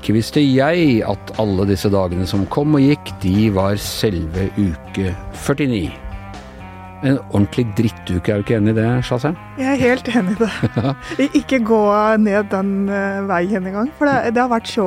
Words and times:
Ikke 0.00 0.12
visste 0.12 0.42
jeg 0.44 1.00
at 1.08 1.32
alle 1.40 1.64
disse 1.70 1.88
dagene 1.88 2.26
som 2.28 2.42
kom 2.52 2.76
og 2.76 2.84
gikk, 2.84 3.14
de 3.22 3.46
var 3.56 3.80
selve 3.80 4.50
uke 4.60 5.14
49. 5.32 5.88
En 7.00 7.16
ordentlig 7.30 7.64
drittuke, 7.78 8.28
er 8.28 8.36
du 8.36 8.44
ikke 8.44 8.58
enig 8.58 8.74
i 8.74 8.76
det, 8.76 8.86
Shazam? 9.08 9.40
Jeg 9.56 9.72
er 9.72 9.80
helt 9.80 10.12
enig 10.12 10.36
i 10.36 10.44
det. 10.44 10.52
Ikke 11.40 11.62
gå 11.64 11.80
ned 12.20 12.52
den 12.52 12.72
uh, 12.92 13.24
veien 13.32 13.64
engang, 13.72 13.88
for 13.96 14.04
det, 14.04 14.34
det, 14.36 14.44
har 14.44 14.52
vært 14.52 14.68
så 14.68 14.86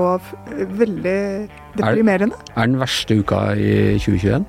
veldig 0.77 1.19
deprimerende. 1.73 2.37
Er, 2.53 2.61
er 2.61 2.69
den 2.69 2.79
verste 2.85 3.17
uka 3.17 3.43
i 3.57 3.73
2021? 3.97 4.45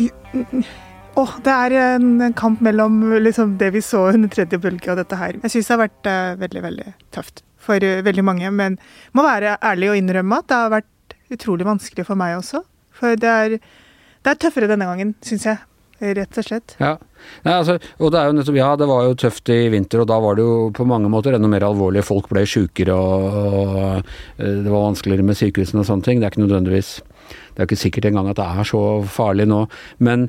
Åh, 0.00 0.87
oh, 1.18 1.34
det 1.44 1.54
er 1.54 1.76
en 1.96 2.34
kamp 2.38 2.62
mellom 2.64 3.00
liksom, 3.22 3.56
det 3.60 3.72
vi 3.74 3.82
så 3.84 4.08
under 4.12 4.30
tredje 4.32 4.60
bølge 4.62 4.92
og 4.92 5.00
dette 5.00 5.18
her. 5.18 5.38
Jeg 5.44 5.54
syns 5.54 5.70
det 5.70 5.74
har 5.74 5.84
vært 5.84 6.10
uh, 6.10 6.38
veldig, 6.44 6.64
veldig 6.68 6.92
tøft 7.14 7.42
for 7.68 7.82
uh, 7.84 8.00
veldig 8.06 8.24
mange. 8.26 8.52
Men 8.54 8.78
må 9.16 9.26
være 9.26 9.58
ærlig 9.72 9.92
og 9.92 10.00
innrømme 10.00 10.42
at 10.42 10.50
det 10.50 10.60
har 10.62 10.76
vært 10.78 11.16
utrolig 11.34 11.68
vanskelig 11.68 12.06
for 12.08 12.18
meg 12.18 12.38
også. 12.38 12.62
For 12.98 13.18
det 13.18 13.32
er, 13.32 13.58
det 13.58 14.32
er 14.32 14.40
tøffere 14.40 14.70
denne 14.70 14.88
gangen, 14.88 15.14
syns 15.26 15.46
jeg 15.48 15.60
rett 15.98 16.38
og 16.38 16.46
slett. 16.46 16.74
Ja. 16.78 16.94
Nei, 17.42 17.54
altså, 17.54 17.78
og 17.98 18.12
det 18.14 18.20
er 18.20 18.28
jo 18.28 18.34
nettopp, 18.36 18.58
ja, 18.58 18.68
det 18.78 18.86
var 18.86 19.06
jo 19.08 19.16
tøft 19.18 19.50
i 19.50 19.58
vinter, 19.72 20.02
og 20.04 20.10
da 20.10 20.18
var 20.22 20.38
det 20.38 20.44
jo 20.46 20.68
på 20.74 20.86
mange 20.86 21.10
måter 21.10 21.34
enda 21.34 21.50
mer 21.50 21.66
alvorlig. 21.66 22.04
Folk 22.06 22.28
ble 22.30 22.44
sjukere, 22.46 22.94
og, 22.94 23.38
og, 23.38 24.12
eh, 24.38 24.60
det 24.62 24.70
var 24.70 24.86
vanskeligere 24.86 25.26
med 25.26 25.38
sykehusene 25.40 25.82
og 25.82 25.88
sånne 25.88 26.06
ting. 26.06 26.20
Det 26.20 26.28
er 26.28 26.34
ikke 26.36 26.46
nødvendigvis 26.46 26.98
Det 27.28 27.64
er 27.64 27.66
ikke 27.66 27.76
sikkert 27.76 28.06
engang 28.08 28.30
at 28.30 28.38
det 28.38 28.46
er 28.46 28.68
så 28.70 28.80
farlig 29.04 29.48
nå. 29.50 29.64
Men 29.98 30.28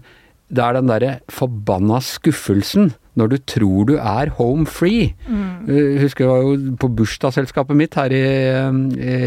det 0.50 0.64
er 0.66 0.76
den 0.80 0.90
derre 0.90 1.14
forbanna 1.32 2.00
skuffelsen 2.02 2.94
når 3.20 3.32
du 3.34 3.38
tror 3.52 3.88
du 3.90 3.96
er 3.98 4.32
home 4.38 4.66
free. 4.70 5.12
Mm. 5.28 5.68
Jeg 5.68 6.04
husker 6.06 6.26
jeg 6.26 6.32
var 6.32 6.46
jo 6.46 6.76
på 6.80 6.90
bursdagsselskapet 7.02 7.78
mitt 7.78 7.98
her 8.00 8.14
i, 8.16 8.24
i, 8.96 9.18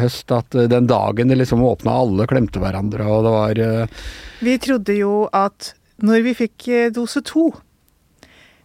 høst 0.00 0.32
at 0.34 0.56
den 0.72 0.88
dagen 0.90 1.32
det 1.32 1.38
liksom 1.42 1.64
åpna, 1.66 1.98
alle 2.02 2.28
klemte 2.30 2.62
hverandre, 2.62 3.06
og 3.06 3.26
det 3.26 3.34
var 3.34 3.62
uh... 3.62 4.08
Vi 4.46 4.56
trodde 4.62 4.96
jo 4.96 5.26
at 5.36 5.74
når 6.06 6.24
vi 6.26 6.34
fikk 6.36 6.68
eh, 6.68 6.90
dose 6.92 7.22
to 7.24 7.50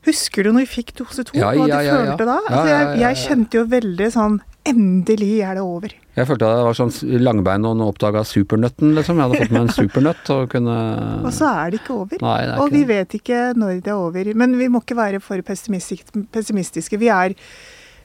Husker 0.07 0.43
du 0.43 0.49
når 0.49 0.65
vi 0.65 0.71
fikk 0.81 0.95
dose 0.97 1.23
to, 1.27 1.35
ja, 1.37 1.51
hva 1.53 1.67
ja, 1.69 1.77
du 1.77 1.85
ja, 1.85 1.97
følte 1.99 2.25
da? 2.25 2.37
Altså, 2.41 2.69
jeg, 2.71 2.95
jeg 3.03 3.19
kjente 3.21 3.59
jo 3.59 3.67
veldig 3.69 4.07
sånn 4.15 4.39
Endelig 4.71 5.35
er 5.41 5.57
det 5.57 5.61
over. 5.65 5.93
Jeg 6.11 6.27
følte 6.27 6.43
det 6.43 6.63
var 6.67 6.75
sånn 6.75 7.21
langbein 7.23 7.65
og 7.69 7.81
oppdaga 7.85 8.25
supernøtten, 8.27 8.91
liksom. 8.97 9.19
Jeg 9.19 9.29
hadde 9.29 9.43
fått 9.45 9.53
meg 9.55 9.61
en 9.63 9.75
supernøtt 9.77 10.31
og 10.35 10.49
kunne 10.51 10.73
Og 11.27 11.31
så 11.35 11.51
er 11.61 11.71
det 11.71 11.79
ikke 11.79 11.93
over. 11.95 12.23
Nei, 12.25 12.39
det 12.49 12.57
og 12.59 12.73
vi 12.73 12.81
vet 12.89 13.15
ikke 13.15 13.43
når 13.55 13.77
det 13.85 13.93
er 13.93 13.99
over. 13.99 14.31
Men 14.41 14.57
vi 14.59 14.67
må 14.71 14.81
ikke 14.83 14.97
være 14.99 15.21
for 15.23 15.39
pessimistiske. 15.47 16.99
Vi 16.99 17.11
er, 17.15 17.37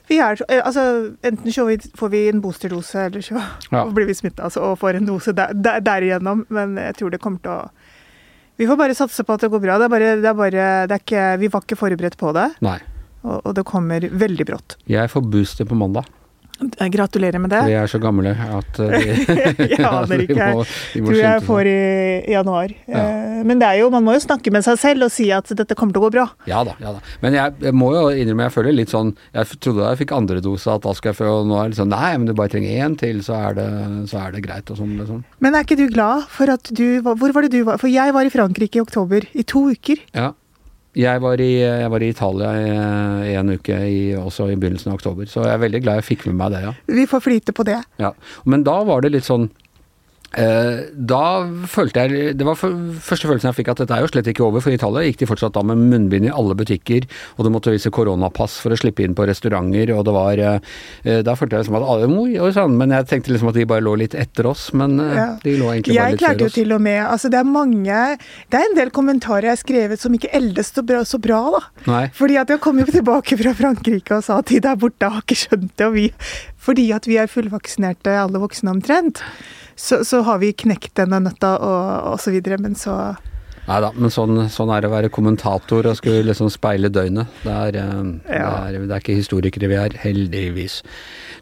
vi 0.07 0.21
er 0.23 0.39
Altså, 0.61 0.85
enten 1.27 1.51
så 1.51 1.67
får 1.99 2.13
vi 2.15 2.23
en 2.31 2.39
boosterdose, 2.43 3.09
eller 3.09 3.27
så 3.27 3.41
ja. 3.75 3.83
blir 3.97 4.07
vi 4.07 4.15
smitta 4.15 4.47
altså, 4.47 4.63
og 4.69 4.79
får 4.79 5.01
en 5.01 5.11
dose 5.11 5.35
der, 5.35 5.51
der, 5.51 5.83
derigjennom. 5.83 6.45
Men 6.47 6.79
jeg 6.79 7.01
tror 7.01 7.11
det 7.11 7.19
kommer 7.23 7.43
til 7.43 7.57
å 7.57 7.61
Vi 8.57 8.65
får 8.65 8.79
bare 8.79 8.95
satse 8.97 9.27
på 9.27 9.35
at 9.35 9.43
det 9.43 9.51
går 9.51 9.67
bra. 9.67 9.75
Det 9.81 9.89
er 9.89 9.91
bare, 9.97 10.13
det 10.23 10.31
er 10.31 10.37
bare 10.45 10.69
det 10.87 10.95
er 10.95 11.03
ikke, 11.03 11.25
Vi 11.43 11.51
var 11.51 11.67
ikke 11.67 11.83
forberedt 11.83 12.15
på 12.17 12.31
det. 12.39 12.53
Nei. 12.63 12.79
Og, 13.27 13.41
og 13.43 13.51
det 13.57 13.67
kommer 13.67 14.07
veldig 14.07 14.47
brått. 14.47 14.77
Jeg 14.87 15.11
får 15.11 15.27
booster 15.27 15.67
på 15.67 15.75
mandag. 15.75 16.07
Gratulerer 16.57 17.41
med 17.41 17.51
det. 17.53 17.61
Vi 17.69 17.75
er 17.77 17.89
så 17.91 17.99
gamle 18.01 18.31
at 18.33 18.79
eh, 18.81 18.95
vi, 19.59 19.67
jeg 19.75 19.83
aner 19.85 20.21
ikke. 20.25 20.37
Jeg 20.37 21.03
tror 21.05 21.19
jeg 21.19 21.43
får 21.45 21.69
i 21.69 22.33
januar. 22.33 22.73
Ja. 22.89 23.03
Eh, 23.03 23.43
men 23.47 23.61
det 23.61 23.69
er 23.69 23.81
jo, 23.83 23.91
man 23.93 24.05
må 24.07 24.15
jo 24.17 24.23
snakke 24.23 24.53
med 24.53 24.65
seg 24.65 24.79
selv 24.81 25.07
og 25.07 25.13
si 25.13 25.29
at 25.33 25.51
dette 25.53 25.77
kommer 25.77 25.93
til 25.95 26.01
å 26.01 26.07
gå 26.07 26.13
bra. 26.17 26.25
Ja 26.49 26.63
da. 26.67 26.73
ja 26.81 26.95
da. 26.97 27.03
Men 27.21 27.37
jeg, 27.37 27.57
jeg 27.67 27.77
må 27.77 27.91
jo 27.93 28.07
innrømme, 28.09 28.47
jeg 28.47 28.55
føler 28.55 28.75
litt 28.75 28.93
sånn 28.93 29.13
Jeg 29.35 29.59
trodde 29.61 29.83
da 29.83 29.91
jeg 29.93 30.01
fikk 30.01 30.15
andre 30.17 30.41
dose 30.43 30.71
at 30.73 30.85
da 30.85 30.93
skal 30.97 31.13
jeg 31.13 31.19
få 31.19 31.35
nå 31.47 31.59
er 31.61 31.71
det 31.71 31.79
sånn 31.79 31.93
Nei, 31.93 32.11
men 32.17 32.27
du 32.29 32.33
bare 32.37 32.51
trenger 32.53 32.83
én 32.85 32.97
til, 32.99 33.21
så 33.25 33.37
er 33.49 33.57
det, 33.57 33.67
så 34.11 34.23
er 34.25 34.33
det 34.35 34.43
greit 34.45 34.73
og 34.73 34.81
sånn. 34.81 34.97
Liksom. 34.99 35.21
Men 35.43 35.55
er 35.55 35.67
ikke 35.67 35.79
du 35.79 35.87
glad 35.93 36.27
for 36.33 36.51
at 36.51 36.73
du 36.73 36.99
Hvor 37.05 37.35
var 37.35 37.45
det 37.45 37.53
du 37.53 37.61
var? 37.67 37.79
For 37.81 37.91
jeg 37.91 38.15
var 38.15 38.27
i 38.27 38.33
Frankrike 38.33 38.81
i 38.81 38.83
oktober 38.83 39.29
i 39.37 39.45
to 39.47 39.67
uker. 39.73 40.01
Ja. 40.17 40.31
Jeg 40.97 41.21
var, 41.21 41.41
i, 41.43 41.51
jeg 41.61 41.89
var 41.93 42.01
i, 42.01 42.09
Italia 42.09 42.51
i, 42.57 43.35
en 43.37 43.53
uke, 43.53 43.75
i, 43.85 43.99
også 44.17 44.47
i 44.49 44.57
begynnelsen 44.57 44.89
av 44.89 44.97
oktober. 44.97 45.29
Så 45.29 45.43
jeg 45.45 45.53
er 45.53 45.61
veldig 45.61 45.81
glad 45.85 45.99
jeg 46.01 46.07
fikk 46.07 46.25
med 46.29 46.39
meg 46.39 46.55
det, 46.55 46.63
ja. 46.65 46.73
Vi 46.89 47.05
får 47.09 47.21
flyte 47.27 47.53
på 47.53 47.65
det. 47.67 47.77
Ja, 48.01 48.15
Men 48.49 48.65
da 48.65 48.79
var 48.87 49.05
det 49.05 49.13
litt 49.13 49.27
sånn 49.27 49.49
da 50.37 51.21
følte 51.69 52.03
jeg 52.05 52.35
Det 52.37 52.45
var 52.45 52.57
første 52.59 53.25
følelsen 53.25 53.49
jeg 53.49 53.57
fikk 53.57 53.71
at 53.73 53.81
dette 53.81 53.95
er 53.95 54.03
jo 54.03 54.09
slett 54.11 54.29
ikke 54.29 54.45
over. 54.45 54.61
For 54.61 54.73
i 54.73 54.77
Italia 54.77 55.05
gikk 55.07 55.21
de 55.21 55.29
fortsatt 55.29 55.55
da 55.55 55.63
med 55.65 55.81
munnbind 55.81 56.27
i 56.29 56.33
alle 56.33 56.55
butikker, 56.57 57.07
og 57.37 57.45
du 57.45 57.51
måtte 57.53 57.73
vise 57.73 57.91
koronapass 57.93 58.59
for 58.61 58.73
å 58.73 58.79
slippe 58.79 59.05
inn 59.05 59.15
på 59.17 59.25
restauranter, 59.27 59.93
og 59.95 60.05
det 60.07 60.13
var 60.15 60.41
eh, 60.43 61.21
Da 61.25 61.35
følte 61.37 61.57
jeg 61.57 61.65
liksom 61.65 61.79
at 61.79 61.87
alle 61.87 62.09
oi, 62.11 62.37
oi 62.43 62.51
sann, 62.55 62.77
men 62.79 62.93
jeg 62.93 63.07
tenkte 63.09 63.33
liksom 63.33 63.51
at 63.51 63.57
de 63.57 63.67
bare 63.69 63.85
lå 63.85 63.95
litt 64.03 64.15
etter 64.17 64.49
oss. 64.49 64.69
Men 64.77 64.97
eh, 65.03 65.17
ja. 65.17 65.27
de 65.43 65.55
lå 65.57 65.71
egentlig 65.73 65.97
bare 65.97 66.09
jeg 66.11 66.17
litt 66.17 66.23
før 66.23 66.29
oss. 66.29 66.31
Jeg 66.31 66.37
klarte 66.37 66.47
jo 66.47 66.55
til 66.59 66.75
og 66.77 66.83
med 66.87 66.99
Altså 67.07 67.31
det 67.31 67.39
er 67.39 67.47
mange 67.47 67.99
Det 68.51 68.59
er 68.59 68.65
en 68.67 68.77
del 68.77 68.91
kommentarer 68.93 69.49
jeg 69.49 69.55
har 69.55 69.61
skrevet 69.61 70.01
som 70.01 70.17
ikke 70.17 70.31
eldes 70.37 70.73
så 70.75 70.83
bra, 70.85 71.03
så 71.07 71.21
bra 71.21 71.41
da. 71.57 71.61
Nei. 71.87 72.03
Fordi 72.17 72.39
at 72.41 72.51
jeg 72.53 72.63
kom 72.63 72.81
jo 72.81 72.87
tilbake 72.89 73.39
fra 73.39 73.53
Frankrike 73.57 74.19
og 74.19 74.25
sa 74.27 74.41
at 74.41 74.51
de 74.51 74.59
der 74.63 74.79
borte 74.79 75.09
har 75.13 75.23
ikke 75.23 75.39
skjønt 75.39 75.71
det, 75.73 75.87
og 75.87 75.95
vi 75.97 76.09
Fordi 76.67 76.89
at 76.91 77.07
vi 77.07 77.15
er 77.21 77.31
fullvaksinerte, 77.31 78.11
alle 78.19 78.41
voksne 78.43 78.73
omtrent 78.73 79.23
så, 79.77 80.01
så, 80.07 80.23
har 80.25 80.41
vi 80.41 80.55
knekt 80.57 80.95
denne 80.97 81.21
nøtta 81.21 81.55
og, 81.61 82.13
og 82.13 82.21
så 82.21 82.33
videre, 82.33 82.57
men 82.61 82.77
så 82.77 82.97
Nei 83.67 83.81
da, 83.83 83.89
men 83.99 84.11
sånn, 84.13 84.45
sånn, 84.47 84.69
er 84.71 84.83
det 84.83 84.87
å 84.87 84.93
være 84.93 85.11
kommentator 85.11 85.89
og 85.89 85.97
skulle 85.99 86.23
liksom 86.29 86.47
speile 86.53 86.87
døgnet. 86.87 87.33
Det 87.43 87.51
er, 87.51 87.77
eh, 87.81 88.11
ja. 88.31 88.45
det, 88.71 88.77
er, 88.79 88.85
det 88.87 88.93
er, 88.95 89.01
ikke 89.03 89.17
historikere 89.17 89.67
vi 89.67 89.75
er, 89.75 89.97
heldigvis. 89.99 90.77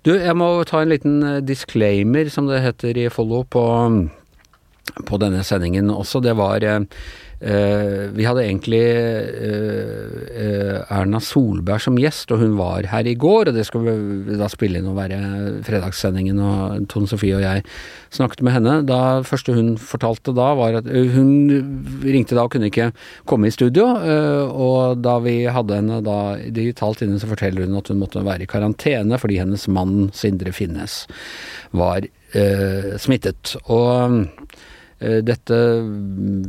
Du, 0.08 0.16
jeg 0.16 0.34
må 0.34 0.48
ta 0.66 0.82
en 0.82 0.90
liten 0.90 1.20
eh, 1.22 1.44
disclaimer, 1.46 2.32
som 2.34 2.50
det 2.50 2.64
heter 2.66 2.98
i 2.98 3.06
Follo, 3.14 3.44
på, 3.46 3.62
på 5.06 5.20
denne 5.22 5.44
sendingen 5.44 5.90
også. 5.94 6.22
Det 6.24 6.36
var 6.38 6.66
Uh, 7.46 8.16
vi 8.16 8.24
hadde 8.24 8.46
egentlig 8.46 8.80
uh, 8.96 10.78
Erna 10.88 11.20
Solberg 11.20 11.84
som 11.84 11.98
gjest, 12.00 12.32
og 12.32 12.40
hun 12.40 12.54
var 12.56 12.88
her 12.90 13.06
i 13.06 13.16
går. 13.20 13.50
Og 13.50 13.58
det 13.58 13.66
skal 13.68 13.84
vi 13.84 14.38
da 14.40 14.48
spille 14.52 14.80
inn 14.80 14.88
og 14.88 14.96
være 14.98 15.20
fredagssendingen, 15.68 16.40
og 16.40 16.88
Tone 16.92 17.10
Sofie 17.12 17.36
og 17.36 17.44
jeg 17.44 17.66
snakket 18.16 18.44
med 18.46 18.56
henne. 18.56 18.76
Da 18.88 19.00
første 19.28 19.56
hun 19.58 19.74
fortalte 19.82 20.34
da, 20.36 20.54
var 20.56 20.80
at 20.80 20.88
hun 20.88 22.00
ringte 22.06 22.38
da 22.38 22.46
og 22.48 22.56
kunne 22.56 22.72
ikke 22.72 22.94
komme 23.28 23.52
i 23.52 23.56
studio. 23.56 23.84
og 23.86 25.02
da 25.04 25.18
vi 25.20 25.36
hadde 25.52 25.82
henne 25.82 26.00
da 26.06 26.20
digitalt 26.40 27.04
inne, 27.04 27.20
så 27.20 27.28
forteller 27.28 27.68
hun 27.68 27.76
at 27.78 27.92
hun 27.92 28.00
måtte 28.00 28.24
være 28.24 28.46
i 28.46 28.50
karantene 28.50 29.20
fordi 29.20 29.42
hennes 29.42 29.68
mann 29.68 30.10
Sindre 30.16 30.56
Finnes 30.56 31.04
var 31.76 32.08
smittet. 33.02 33.58
Og 33.68 34.24
dette 35.26 35.60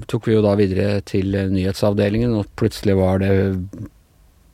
tok 0.08 0.28
vi 0.28 0.36
jo 0.36 0.42
da 0.44 0.54
videre 0.58 1.00
til 1.06 1.34
nyhetsavdelingen, 1.52 2.34
og 2.38 2.48
plutselig 2.58 2.96
var 2.98 3.20
det 3.22 3.32
mm, 3.56 3.90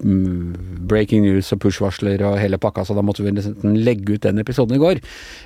breaking 0.03 1.23
news 1.25 1.53
og 1.55 1.63
push-varsler 1.63 2.23
og 2.27 2.39
hele 2.41 2.59
pakka, 2.61 2.85
så 2.87 2.97
da 2.97 3.05
måtte 3.05 3.25
vi 3.25 3.35
nesten 3.35 3.79
legge 3.87 4.17
ut 4.17 4.27
den 4.27 4.43
episoden 4.43 4.77
i 4.77 4.83
går. 4.83 5.01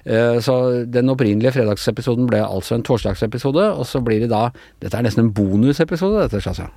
Eh, 0.05 0.39
så 0.45 0.57
den 0.89 1.13
opprinnelige 1.13 1.55
fredagsepisoden 1.59 2.29
ble 2.31 2.43
altså 2.45 2.77
en 2.77 2.87
torsdagsepisode, 2.87 3.69
og 3.77 3.87
så 3.89 4.03
blir 4.05 4.25
det 4.25 4.33
da 4.33 4.49
Dette 4.83 4.99
er 4.99 5.07
nesten 5.07 5.27
en 5.27 5.33
bonusepisode, 5.35 6.27
dette, 6.27 6.41
Shazia. 6.45 6.69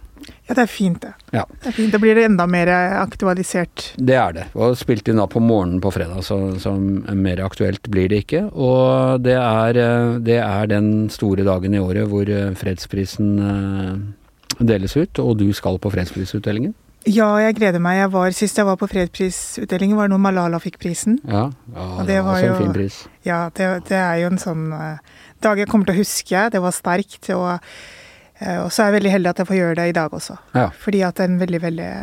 Ja, 0.48 0.56
det 0.56 0.64
er 0.64 0.70
fint, 0.70 1.00
det. 1.02 1.14
Ja. 1.34 1.44
det 1.62 1.72
er 1.72 1.76
fint. 1.76 1.94
Da 1.94 2.00
blir 2.02 2.18
det 2.18 2.26
enda 2.28 2.46
mer 2.50 2.70
aktualisert. 3.00 3.94
Det 3.98 4.18
er 4.20 4.36
det. 4.36 4.46
Og 4.58 4.76
spilt 4.78 5.08
inn 5.10 5.22
da 5.22 5.26
på 5.30 5.42
morgenen 5.42 5.82
på 5.84 5.92
fredag, 5.96 6.22
så, 6.26 6.38
så 6.62 6.74
mer 6.76 7.42
aktuelt 7.46 7.88
blir 7.92 8.10
det 8.12 8.24
ikke. 8.26 8.44
Og 8.52 9.24
det 9.26 9.38
er, 9.40 9.82
det 10.26 10.40
er, 10.42 10.70
den 10.70 11.10
store 11.14 11.46
dagen 11.48 11.76
i 11.76 11.82
året 11.82 12.10
hvor 12.12 12.30
eh, 12.30 12.52
fredsprisen 12.60 13.32
eh, 13.46 14.60
deles 14.60 14.98
ut, 14.98 15.24
og 15.24 15.38
du 15.40 15.50
skal 15.56 15.80
på 15.82 15.92
fredsprisutdelingen. 15.94 16.76
Ja, 17.08 17.30
jeg 17.40 17.56
gleder 17.56 17.80
meg. 17.80 18.02
Jeg 18.02 18.12
var, 18.12 18.34
sist 18.36 18.58
jeg 18.60 18.68
var 18.68 18.76
på 18.80 18.88
fredsprisutdelingen, 18.92 19.96
var 19.98 20.10
det 20.10 20.14
når 20.14 20.22
Malala 20.26 20.60
fikk 20.60 20.80
prisen. 20.82 21.16
Ja, 21.24 21.46
ja 21.72 21.86
det, 22.02 22.08
det, 22.10 22.18
var 22.26 22.36
også 22.36 22.50
en 22.50 22.60
fin 22.60 22.74
pris. 22.76 22.98
Ja, 23.26 23.40
det, 23.56 23.70
det, 23.88 24.00
er 24.00 24.20
jo 24.24 24.34
en 24.34 24.42
sånn 24.42 24.68
uh, 24.76 25.24
dag 25.44 25.62
jeg 25.62 25.70
kommer 25.72 25.88
til 25.88 25.96
å 25.96 26.02
huske. 26.02 26.44
Det 26.52 26.62
var 26.64 26.76
sterkt. 26.76 27.32
og 27.36 27.48
uh, 27.56 28.60
og 28.66 28.70
så 28.72 28.84
er 28.84 28.92
jeg 28.92 28.98
veldig 29.00 29.14
heldig 29.16 29.32
at 29.32 29.42
jeg 29.42 29.50
får 29.50 29.60
gjøre 29.60 29.80
det 29.80 29.88
i 29.90 29.96
dag 29.96 30.14
også. 30.20 30.36
Ja. 30.56 30.68
Fordi 30.84 31.02
at 31.08 31.18
det 31.18 31.26
er 31.26 31.32
en 31.32 31.42
veldig, 31.42 31.62
veldig 31.64 31.94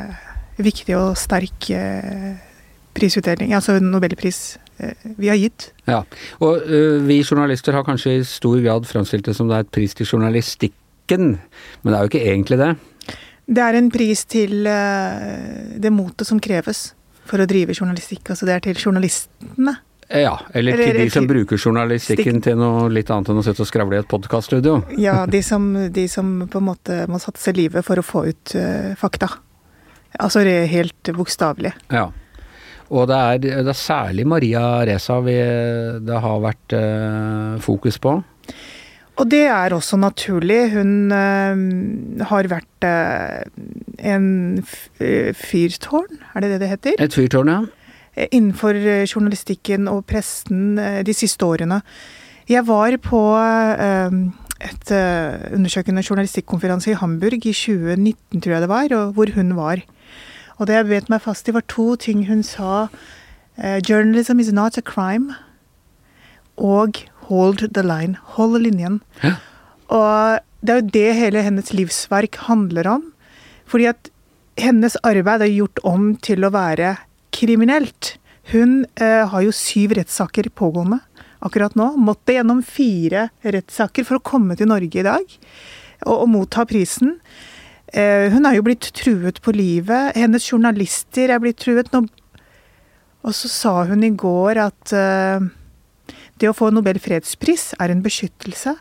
viktig 0.65 0.97
og 0.97 1.21
sterk 1.21 1.71
uh, 1.77 2.33
prisutdeling, 2.97 3.53
altså 3.53 3.77
nobelpris, 3.81 4.57
vi 5.17 5.29
har 5.29 5.37
gitt. 5.41 5.71
Ja, 5.89 6.03
og 6.41 6.65
uh, 6.69 7.05
vi 7.05 7.21
journalister 7.21 7.77
har 7.77 7.85
kanskje 7.85 8.19
i 8.19 8.27
stor 8.29 8.61
grad 8.65 8.89
framstilt 8.89 9.29
det 9.29 9.37
som 9.37 9.49
det 9.49 9.61
er 9.61 9.65
et 9.65 9.73
pris 9.73 9.97
til 9.97 10.09
journalistikken, 10.09 11.37
men 11.37 11.93
det 11.93 11.97
er 11.97 12.05
jo 12.05 12.13
ikke 12.13 12.29
egentlig 12.33 12.61
det. 12.65 12.75
Det 13.47 13.63
er 13.63 13.79
en 13.79 13.91
pris 13.95 14.25
til 14.27 14.67
uh, 14.67 15.75
det 15.79 15.93
motet 15.95 16.27
som 16.27 16.41
kreves 16.43 16.89
for 17.27 17.43
å 17.43 17.47
drive 17.49 17.75
journalistikk. 17.77 18.33
Altså 18.33 18.49
det 18.49 18.57
er 18.57 18.65
til 18.65 18.81
journalistene 18.89 19.77
Ja, 20.07 20.37
eller, 20.53 20.75
eller 20.75 20.93
til 20.93 21.01
de 21.01 21.07
som 21.15 21.27
bruker 21.31 21.59
journalistikken 21.59 22.43
til 22.43 22.59
noe 22.59 22.87
litt 22.91 23.11
annet 23.11 23.31
enn 23.33 23.41
å 23.43 23.47
sitte 23.47 23.65
og 23.65 23.71
skravle 23.71 23.99
i 23.99 24.03
et 24.03 24.11
podkaststudio. 24.11 24.81
Ja, 25.07 25.25
de 25.31 25.43
som, 25.47 25.73
de 25.99 26.07
som, 26.11 26.39
på 26.51 26.63
en 26.63 26.71
måte 26.73 27.05
må 27.11 27.23
satse 27.23 27.55
livet 27.55 27.87
for 27.87 28.03
å 28.03 28.07
få 28.07 28.27
ut 28.31 28.55
uh, 28.59 28.95
fakta. 28.99 29.31
Altså 30.17 30.43
det 30.47 30.55
er 30.63 30.73
helt 30.73 31.15
bokstavelig. 31.15 31.75
Ja. 31.93 32.09
Og 32.87 33.09
det 33.11 33.17
er, 33.19 33.39
det 33.43 33.67
er, 33.67 33.79
særlig 33.79 34.27
Maria 34.31 34.63
Reza 34.87 35.19
vi, 35.27 35.35
det 36.07 36.19
har 36.23 36.43
vært 36.43 36.77
uh, 36.79 37.59
fokus 37.63 37.99
på. 38.03 38.19
Og 39.17 39.31
det 39.31 39.47
er 39.49 39.73
også 39.73 39.97
naturlig. 39.97 40.73
Hun 40.75 41.13
øh, 41.13 42.21
har 42.21 42.51
vært 42.53 42.87
en 43.99 44.27
fyrtårn, 45.35 46.21
er 46.35 46.45
det 46.45 46.51
det 46.51 46.61
det 46.61 46.69
heter? 46.69 47.01
Et 47.01 47.15
fyrtårn, 47.15 47.49
ja. 47.49 47.61
Eh, 48.17 48.29
innenfor 48.33 48.73
eh, 48.73 49.05
journalistikken 49.05 49.89
og 49.93 50.07
pressen 50.09 50.79
eh, 50.81 51.03
de 51.05 51.15
siste 51.15 51.45
årene. 51.45 51.83
Jeg 52.49 52.65
var 52.67 52.95
på 53.03 53.21
et 54.57 54.91
undersøkende 55.53 56.05
journalistikkonferanse 56.09 56.93
i 56.93 56.95
Hamburg 56.95 57.35
i 57.35 57.53
2019, 57.53 58.41
tror 58.41 58.53
jeg 58.53 58.63
det 58.63 58.69
var, 58.69 58.95
hvor 59.13 59.33
hun 59.35 59.57
var. 59.57 59.83
Og 60.57 60.67
det 60.67 60.77
jeg 60.77 60.87
bet 60.87 61.11
meg 61.11 61.25
fast 61.25 61.49
i, 61.49 61.55
var 61.55 61.67
to 61.67 61.97
ting 61.97 62.23
hun 62.29 62.45
sa. 62.47 62.87
Journalism 63.59 64.39
is 64.39 64.53
not 64.53 64.79
a 64.79 64.81
crime. 64.81 65.35
Og 66.57 67.03
hold 67.29 67.67
the 67.75 67.85
line. 67.85 68.19
Hold 68.37 68.61
linjen. 68.65 69.01
Hæ? 69.23 69.37
Og 69.95 70.41
det 70.67 70.73
er 70.73 70.81
jo 70.81 70.95
det 70.97 71.09
hele 71.21 71.45
hennes 71.47 71.73
livsverk 71.75 72.39
handler 72.49 72.89
om. 72.97 73.11
Fordi 73.67 73.91
at 73.91 74.11
hennes 74.61 74.97
arbeid 75.07 75.45
er 75.45 75.53
gjort 75.53 75.83
om 75.87 76.15
til 76.23 76.47
å 76.47 76.53
være 76.55 76.97
kriminelt. 77.37 78.17
Hun 78.53 78.85
eh, 79.03 79.27
har 79.29 79.43
jo 79.45 79.55
syv 79.55 79.97
rettssaker 79.99 80.49
pågående 80.55 81.01
akkurat 81.45 81.77
nå. 81.79 81.93
Måtte 82.01 82.37
gjennom 82.37 82.63
fire 82.67 83.29
rettssaker 83.45 84.07
for 84.07 84.19
å 84.19 84.25
komme 84.25 84.57
til 84.59 84.71
Norge 84.71 85.03
i 85.03 85.07
dag 85.07 85.27
og, 86.07 86.15
og 86.15 86.29
motta 86.33 86.67
prisen. 86.69 87.17
Eh, 87.93 88.33
hun 88.33 88.47
er 88.49 88.59
jo 88.59 88.67
blitt 88.67 88.91
truet 88.97 89.43
på 89.45 89.55
livet. 89.55 90.17
Hennes 90.19 90.47
journalister 90.51 91.33
er 91.33 91.43
blitt 91.43 91.61
truet. 91.63 91.93
Nå, 91.93 92.07
og 93.27 93.35
så 93.35 93.51
sa 93.51 93.77
hun 93.91 94.05
i 94.07 94.15
går 94.15 94.63
at 94.63 94.95
eh, 94.97 95.47
det 96.41 96.51
å 96.51 96.57
få 96.57 96.71
Nobel 96.75 97.01
fredspris 97.03 97.73
er 97.81 97.93
en 97.93 98.05
beskyttelse. 98.05 98.77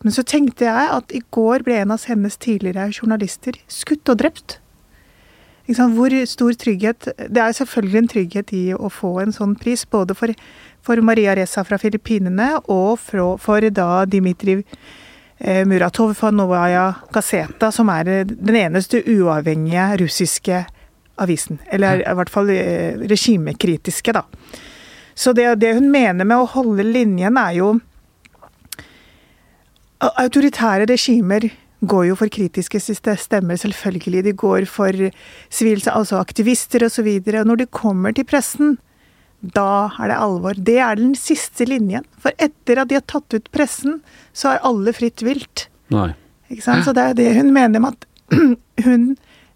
Men 0.00 0.14
så 0.16 0.24
tenkte 0.24 0.64
jeg 0.64 0.90
at 0.94 1.12
i 1.12 1.20
går 1.34 1.64
ble 1.66 1.76
en 1.82 1.92
av 1.92 2.04
hennes 2.08 2.36
tidligere 2.40 2.88
journalister 2.94 3.58
skutt 3.68 4.08
og 4.08 4.22
drept. 4.22 4.58
Hvor 5.70 6.10
stor 6.26 6.56
trygghet 6.58 7.08
Det 7.30 7.38
er 7.38 7.52
selvfølgelig 7.54 7.98
en 7.98 8.08
trygghet 8.08 8.52
i 8.52 8.62
å 8.74 8.88
få 8.90 9.20
en 9.22 9.32
sånn 9.32 9.54
pris, 9.54 9.84
både 9.86 10.16
for, 10.18 10.32
for 10.82 10.98
Maria 11.04 11.36
Reza 11.38 11.62
fra 11.62 11.78
Filippinene 11.78 12.56
og 12.66 12.98
for, 12.98 13.36
for 13.38 13.62
da 13.70 14.04
Dmitrij 14.04 14.64
eh, 15.38 15.62
Muratov 15.66 16.14
fra 16.18 16.30
Novaya 16.30 16.88
Gazeta, 17.12 17.70
som 17.70 17.88
er 17.92 18.08
eh, 18.08 18.24
den 18.26 18.56
eneste 18.56 19.04
uavhengige 19.06 19.86
russiske 20.02 20.64
avisen. 21.20 21.60
Eller 21.70 22.02
i 22.02 22.16
hvert 22.18 22.32
fall 22.32 22.50
eh, 22.50 22.98
regimekritiske, 23.06 24.16
da. 24.16 24.24
Så 25.20 25.34
det, 25.36 25.46
det 25.60 25.74
hun 25.76 25.90
mener 25.92 26.24
med 26.24 26.40
å 26.40 26.48
holde 26.54 26.86
linjen, 26.86 27.36
er 27.40 27.56
jo 27.60 27.72
Autoritære 30.00 30.86
regimer 30.88 31.44
går 31.84 32.06
jo 32.08 32.14
for 32.16 32.32
kritiske 32.32 32.80
stemmer, 32.80 33.58
selvfølgelig. 33.60 34.22
De 34.24 34.32
går 34.32 34.64
for 34.68 34.96
sivile, 35.52 35.92
altså 35.92 36.20
aktivister 36.20 36.86
osv. 36.86 37.08
Når 37.20 37.60
de 37.60 37.66
kommer 37.68 38.16
til 38.16 38.24
pressen, 38.28 38.78
da 39.40 39.90
er 40.00 40.12
det 40.12 40.18
alvor. 40.20 40.56
Det 40.56 40.78
er 40.84 41.00
den 41.00 41.14
siste 41.16 41.68
linjen. 41.68 42.04
For 42.20 42.32
etter 42.40 42.80
at 42.82 42.88
de 42.88 42.98
har 42.98 43.06
tatt 43.08 43.36
ut 43.36 43.52
pressen, 43.52 44.00
så 44.32 44.54
er 44.54 44.64
alle 44.68 44.92
fritt 44.96 45.24
vilt. 45.24 45.68
Nei. 45.92 46.12
Ikke 46.50 46.64
sant? 46.64 46.84
Så 46.84 46.96
det 46.96 47.10
er 47.10 47.18
det 47.18 47.32
hun 47.38 47.52
mener 47.54 47.82
med 47.82 47.96
at 47.96 48.08
hun 48.86 49.10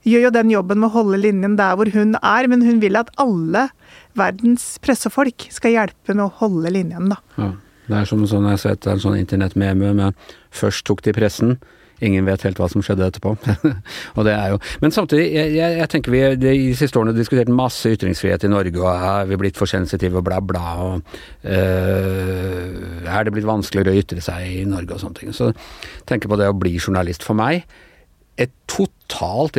gjør 0.05 0.27
jo 0.29 0.35
den 0.37 0.53
jobben 0.53 0.81
med 0.81 0.91
å 0.91 0.97
holde 0.99 1.21
linjen 1.21 1.57
der 1.57 1.77
hvor 1.77 1.89
hun 1.93 2.17
er, 2.21 2.49
men 2.53 2.65
hun 2.65 2.81
vil 2.85 3.01
at 3.01 3.13
alle 3.21 3.69
verdens 4.19 4.67
pressefolk 4.85 5.49
skal 5.55 5.75
hjelpe 5.75 6.17
med 6.17 6.27
å 6.27 6.33
holde 6.41 6.73
linjen, 6.75 7.13
da. 7.13 7.21
Ja. 7.39 7.53
Det 7.85 7.97
er 7.99 8.07
som 8.09 8.23
sånn, 8.25 8.47
jeg 8.49 8.57
har 8.57 8.61
sett 8.63 8.87
en 8.89 9.01
sånn 9.03 9.19
internettmeme 9.19 9.91
med 9.93 10.15
'først 10.51 10.87
tok 10.89 11.03
de 11.05 11.13
pressen', 11.13 11.59
Ingen 12.03 12.27
vet 12.27 12.43
helt 12.43 12.59
hva 12.59 12.67
som 12.71 12.83
skjedde 12.83 13.07
etterpå. 13.07 13.37
og 14.17 14.27
det 14.27 14.35
er 14.35 14.55
jo 14.55 14.59
Men 14.83 14.91
samtidig, 14.91 15.29
jeg, 15.35 15.55
jeg, 15.55 15.77
jeg 15.79 15.91
tenker 15.93 16.15
vi 16.15 16.23
de 16.43 16.75
siste 16.75 16.99
årene 16.99 17.15
har 17.15 17.21
diskutert 17.21 17.53
masse 17.55 17.87
ytringsfrihet 17.87 18.45
i 18.45 18.51
Norge, 18.51 18.81
og 18.83 18.91
er 18.91 19.31
vi 19.31 19.37
blitt 19.37 19.61
for 19.61 19.71
sensitive 19.71 20.19
og 20.19 20.27
bla, 20.27 20.41
bla, 20.41 20.75
og 20.83 21.03
øh, 21.45 23.07
er 23.07 23.25
det 23.25 23.33
blitt 23.33 23.47
vanskeligere 23.47 23.95
å 23.95 24.03
ytre 24.03 24.25
seg 24.25 24.43
i 24.51 24.65
Norge 24.69 24.97
og 24.97 25.05
sånne 25.05 25.21
ting. 25.21 25.33
Så 25.37 25.53
tenker 26.09 26.29
på 26.33 26.41
det 26.41 26.51
å 26.51 26.59
bli 26.59 26.75
journalist 26.81 27.23
for 27.23 27.39
meg 27.39 27.63
et 28.41 28.51
totalt 28.67 29.04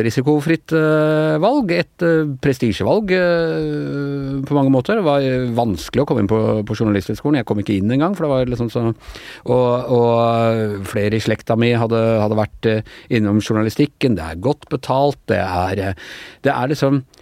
risikofritt 0.06 0.74
uh, 0.76 1.36
valg. 1.42 1.72
Et 1.72 2.04
uh, 2.04 2.28
prestisjevalg 2.42 3.12
uh, 3.12 4.42
på 4.46 4.56
mange 4.56 4.72
måter. 4.74 5.00
Det 5.00 5.06
var 5.06 5.26
vanskelig 5.56 6.04
å 6.04 6.08
komme 6.08 6.24
inn 6.24 6.30
på, 6.30 6.40
på 6.66 6.78
Journalisthøgskolen. 6.78 7.40
Jeg 7.40 7.48
kom 7.48 7.60
ikke 7.62 7.76
inn 7.76 7.90
engang, 7.90 8.16
for 8.16 8.26
det 8.26 8.32
var 8.32 8.52
liksom 8.52 8.70
så 8.72 8.86
Og, 8.86 9.68
og 9.96 10.80
flere 10.86 11.16
i 11.16 11.22
slekta 11.22 11.56
mi 11.58 11.72
hadde, 11.74 12.00
hadde 12.22 12.38
vært 12.38 12.70
innom 13.10 13.40
journalistikken. 13.40 14.16
Det 14.18 14.24
er 14.24 14.42
godt 14.42 14.68
betalt. 14.72 15.18
Det 15.30 15.40
er, 15.40 15.94
det 16.44 16.52
er 16.52 16.72
liksom 16.72 17.02
Eh, 17.02 17.15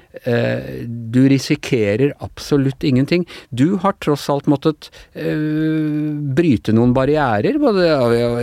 du 1.15 1.29
risikerer 1.29 2.13
absolutt 2.23 2.85
ingenting. 2.85 3.25
Du 3.51 3.77
har 3.83 3.97
tross 4.03 4.29
alt 4.31 4.47
måttet 4.51 4.91
uh, 5.17 6.15
bryte 6.37 6.75
noen 6.75 6.95
barrierer. 6.97 7.59
Både, 7.61 7.87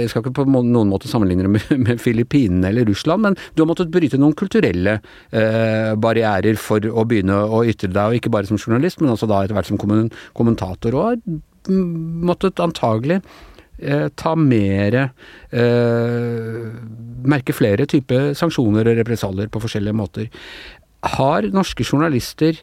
jeg 0.01 0.11
skal 0.11 0.25
ikke 0.25 0.35
på 0.41 0.47
noen 0.49 0.91
måte 0.91 1.11
sammenligne 1.11 1.47
det 1.47 1.53
med, 1.55 1.85
med 1.85 2.01
Filippinene 2.03 2.71
eller 2.71 2.87
Russland, 2.89 3.25
men 3.25 3.37
du 3.55 3.63
har 3.63 3.69
måttet 3.71 3.93
bryte 3.93 4.19
noen 4.21 4.35
kulturelle 4.37 4.99
uh, 4.99 5.93
barrierer 6.01 6.59
for 6.59 6.83
å 6.85 7.05
begynne 7.07 7.37
å 7.47 7.63
ytre 7.67 7.91
deg, 7.91 8.01
og 8.01 8.19
ikke 8.19 8.33
bare 8.33 8.49
som 8.49 8.59
journalist, 8.59 9.01
men 9.01 9.13
også 9.13 9.29
da 9.31 9.43
etter 9.43 9.57
hvert 9.57 9.71
som 9.71 9.79
kommentator. 9.79 10.97
Og 10.97 11.07
har 11.07 11.17
måttet 11.71 12.61
antagelig 12.63 13.21
ta 14.19 14.35
mer 14.37 14.95
Merke 17.31 17.53
flere 17.53 17.87
typer 17.89 18.35
sanksjoner 18.37 18.85
og 18.91 18.99
represalier 18.99 19.49
på 19.49 19.61
forskjellige 19.63 19.97
måter. 19.97 20.27
Har 21.01 21.47
norske 21.53 21.85
journalister 21.85 22.59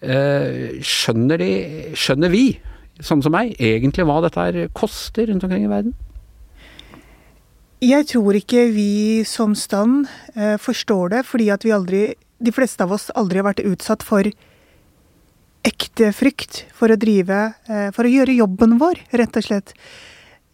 eh, 0.00 0.78
Skjønner 0.86 1.40
de, 1.42 1.50
skjønner 1.98 2.30
vi, 2.30 2.44
sånn 3.02 3.24
som 3.24 3.34
meg, 3.34 3.56
egentlig 3.58 4.06
hva 4.06 4.20
dette 4.24 4.46
her 4.46 4.70
koster 4.76 5.30
rundt 5.30 5.46
omkring 5.46 5.66
i 5.66 5.72
verden? 5.72 5.96
Jeg 7.80 8.10
tror 8.10 8.36
ikke 8.36 8.66
vi 8.74 9.24
som 9.24 9.54
stand 9.56 10.04
eh, 10.36 10.58
forstår 10.60 11.16
det, 11.16 11.24
fordi 11.24 11.48
at 11.50 11.64
vi 11.64 11.72
aldri 11.72 12.02
De 12.40 12.52
fleste 12.52 12.84
av 12.84 12.92
oss 12.92 13.10
aldri 13.16 13.40
har 13.40 13.50
vært 13.50 13.64
utsatt 13.64 14.04
for 14.04 14.28
ekte 15.64 16.12
frykt 16.16 16.64
for 16.76 16.92
å 16.92 16.98
drive 17.00 17.40
eh, 17.68 17.88
For 17.96 18.04
å 18.04 18.12
gjøre 18.12 18.36
jobben 18.36 18.78
vår, 18.80 19.00
rett 19.16 19.36
og 19.36 19.44
slett. 19.44 19.74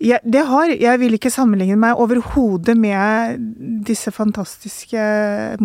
Jeg, 0.03 0.21
det 0.29 0.43
har, 0.45 0.71
jeg 0.71 1.01
vil 1.01 1.17
ikke 1.17 1.33
sammenligne 1.33 1.79
meg 1.81 1.99
overhodet 2.03 2.75
med 2.77 3.39
disse 3.87 4.13
fantastiske, 4.13 5.05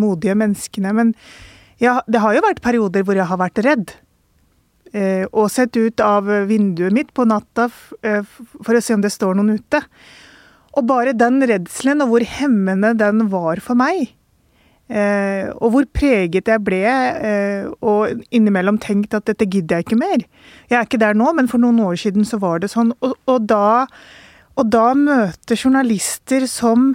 modige 0.00 0.36
menneskene, 0.38 0.94
men 0.96 1.10
ja, 1.82 1.98
det 2.06 2.22
har 2.22 2.36
jo 2.36 2.44
vært 2.44 2.62
perioder 2.62 3.02
hvor 3.06 3.18
jeg 3.18 3.26
har 3.26 3.40
vært 3.40 3.60
redd. 3.66 3.92
Eh, 4.92 5.24
og 5.32 5.48
sett 5.50 5.74
ut 5.80 6.02
av 6.04 6.28
vinduet 6.46 6.94
mitt 6.94 7.10
på 7.16 7.24
natta 7.26 7.66
eh, 8.04 8.22
for 8.60 8.76
å 8.76 8.82
se 8.84 8.94
om 8.94 9.02
det 9.02 9.10
står 9.10 9.38
noen 9.38 9.56
ute. 9.58 9.80
Og 10.76 10.86
bare 10.88 11.16
den 11.16 11.42
redselen, 11.48 12.04
og 12.04 12.12
hvor 12.12 12.24
hemmende 12.38 12.92
den 12.96 13.26
var 13.32 13.60
for 13.64 13.76
meg, 13.76 14.14
eh, 14.88 15.50
og 15.58 15.74
hvor 15.74 15.88
preget 15.96 16.48
jeg 16.48 16.64
ble, 16.64 16.82
eh, 16.86 17.66
og 17.82 18.22
innimellom 18.30 18.78
tenkt 18.80 19.16
at 19.16 19.26
dette 19.28 19.48
gidder 19.48 19.80
jeg 19.80 19.88
ikke 19.88 20.00
mer. 20.00 20.26
Jeg 20.70 20.78
er 20.78 20.88
ikke 20.88 21.02
der 21.02 21.18
nå, 21.18 21.32
men 21.36 21.50
for 21.50 21.60
noen 21.60 21.80
år 21.84 21.98
siden 22.00 22.28
så 22.28 22.40
var 22.40 22.62
det 22.62 22.70
sånn. 22.72 22.94
Og, 23.04 23.16
og 23.28 23.48
da, 23.50 23.88
og 24.54 24.68
da 24.72 24.90
møte 24.96 25.58
journalister 25.58 26.46
som 26.48 26.92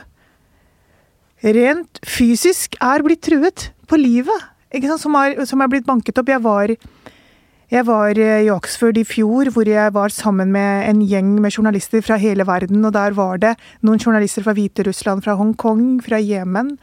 rent 1.45 1.99
fysisk 2.07 2.79
er 2.81 3.03
blitt 3.05 3.25
truet 3.27 3.71
på 3.89 3.99
livet 3.99 4.53
som, 4.97 5.15
har, 5.15 5.45
som 5.45 5.61
er 5.61 5.67
blitt 5.71 5.85
banket 5.85 6.17
opp. 6.17 6.29
Jeg 6.29 6.43
var, 6.43 6.73
jeg 7.71 7.85
var 7.87 8.17
eh, 8.17 8.45
i 8.45 8.51
Oxford 8.51 8.97
i 8.97 9.05
fjor, 9.07 9.51
hvor 9.51 9.67
jeg 9.67 9.93
var 9.93 10.09
sammen 10.09 10.51
med 10.51 10.89
en 10.89 11.01
gjeng 11.01 11.39
med 11.41 11.51
journalister 11.51 12.01
fra 12.01 12.17
hele 12.17 12.45
verden. 12.47 12.83
Og 12.85 12.93
der 12.93 13.11
var 13.11 13.37
det 13.37 13.55
noen 13.81 13.99
journalister 13.99 14.43
fra 14.43 14.53
Hviterussland, 14.53 15.23
fra 15.23 15.35
Hongkong, 15.35 16.01
fra 16.03 16.19
Jemen. 16.19 16.77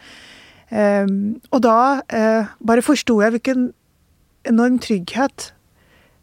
Um, 0.74 1.36
og 1.52 1.60
da 1.62 2.00
uh, 2.02 2.48
bare 2.66 2.82
forsto 2.82 3.20
jeg 3.20 3.36
hvilken 3.36 3.68
enorm 4.48 4.80
trygghet 4.82 5.52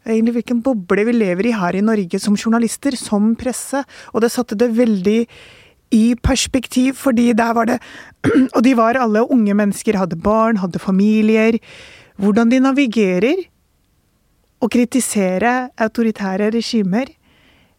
egentlig 0.06 0.40
hvilken 0.40 0.62
boble 0.66 1.06
vi 1.06 1.14
lever 1.14 1.50
i 1.50 1.56
her 1.56 1.78
i 1.78 1.84
Norge 1.86 2.20
som 2.22 2.38
journalister, 2.38 2.96
som 2.98 3.34
presse. 3.40 3.84
Og 4.14 4.24
det 4.24 4.32
satte 4.34 4.58
det 4.58 4.72
veldig 4.78 5.20
i 5.92 6.16
perspektiv, 6.24 6.96
fordi 6.96 7.32
der 7.34 7.54
var 7.54 7.68
det 7.70 7.80
Og 8.56 8.64
de 8.64 8.76
var 8.78 9.00
alle 9.00 9.24
unge 9.32 9.54
mennesker, 9.54 9.98
hadde 9.98 10.16
barn, 10.16 10.58
hadde 10.62 10.80
familier. 10.80 11.58
Hvordan 12.22 12.52
de 12.52 12.60
navigerer 12.62 13.48
å 14.62 14.70
kritisere 14.70 15.72
autoritære 15.82 16.52
regimer, 16.54 17.10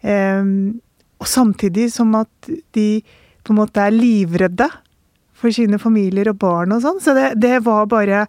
eh, 0.02 0.42
og 1.22 1.28
samtidig 1.30 1.92
som 1.94 2.14
at 2.18 2.50
de 2.74 3.02
på 3.42 3.54
en 3.54 3.60
måte 3.60 3.82
er 3.82 3.94
livredde 3.94 4.66
for 5.42 5.54
sine 5.54 5.78
familier 5.82 6.30
og 6.30 6.38
barn 6.42 6.74
og 6.74 6.82
sånn. 6.84 7.00
Så 7.02 7.14
det, 7.18 7.32
det, 7.42 7.58
var 7.66 7.88
bare 7.90 8.26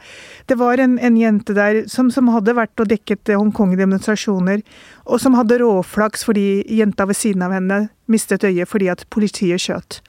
Det 0.50 0.58
var 0.60 0.82
en, 0.82 0.98
en 1.00 1.18
jente 1.18 1.56
der 1.56 1.84
som, 1.92 2.10
som, 2.12 2.32
hadde 2.34 2.58
vært 2.58 2.80
og 2.82 2.90
dekket 2.92 3.34
Hongkong-demonstrasjoner, 3.36 4.64
og 5.06 5.22
som 5.22 5.38
hadde 5.38 5.62
råflaks 5.62 6.26
fordi 6.28 6.64
jenta 6.68 7.08
ved 7.10 7.20
siden 7.20 7.46
av 7.46 7.54
henne 7.56 7.80
mistet 8.12 8.44
øyet 8.44 8.70
fordi 8.70 8.90
at 8.92 9.06
politiet 9.14 9.62
skjøt. 9.62 10.02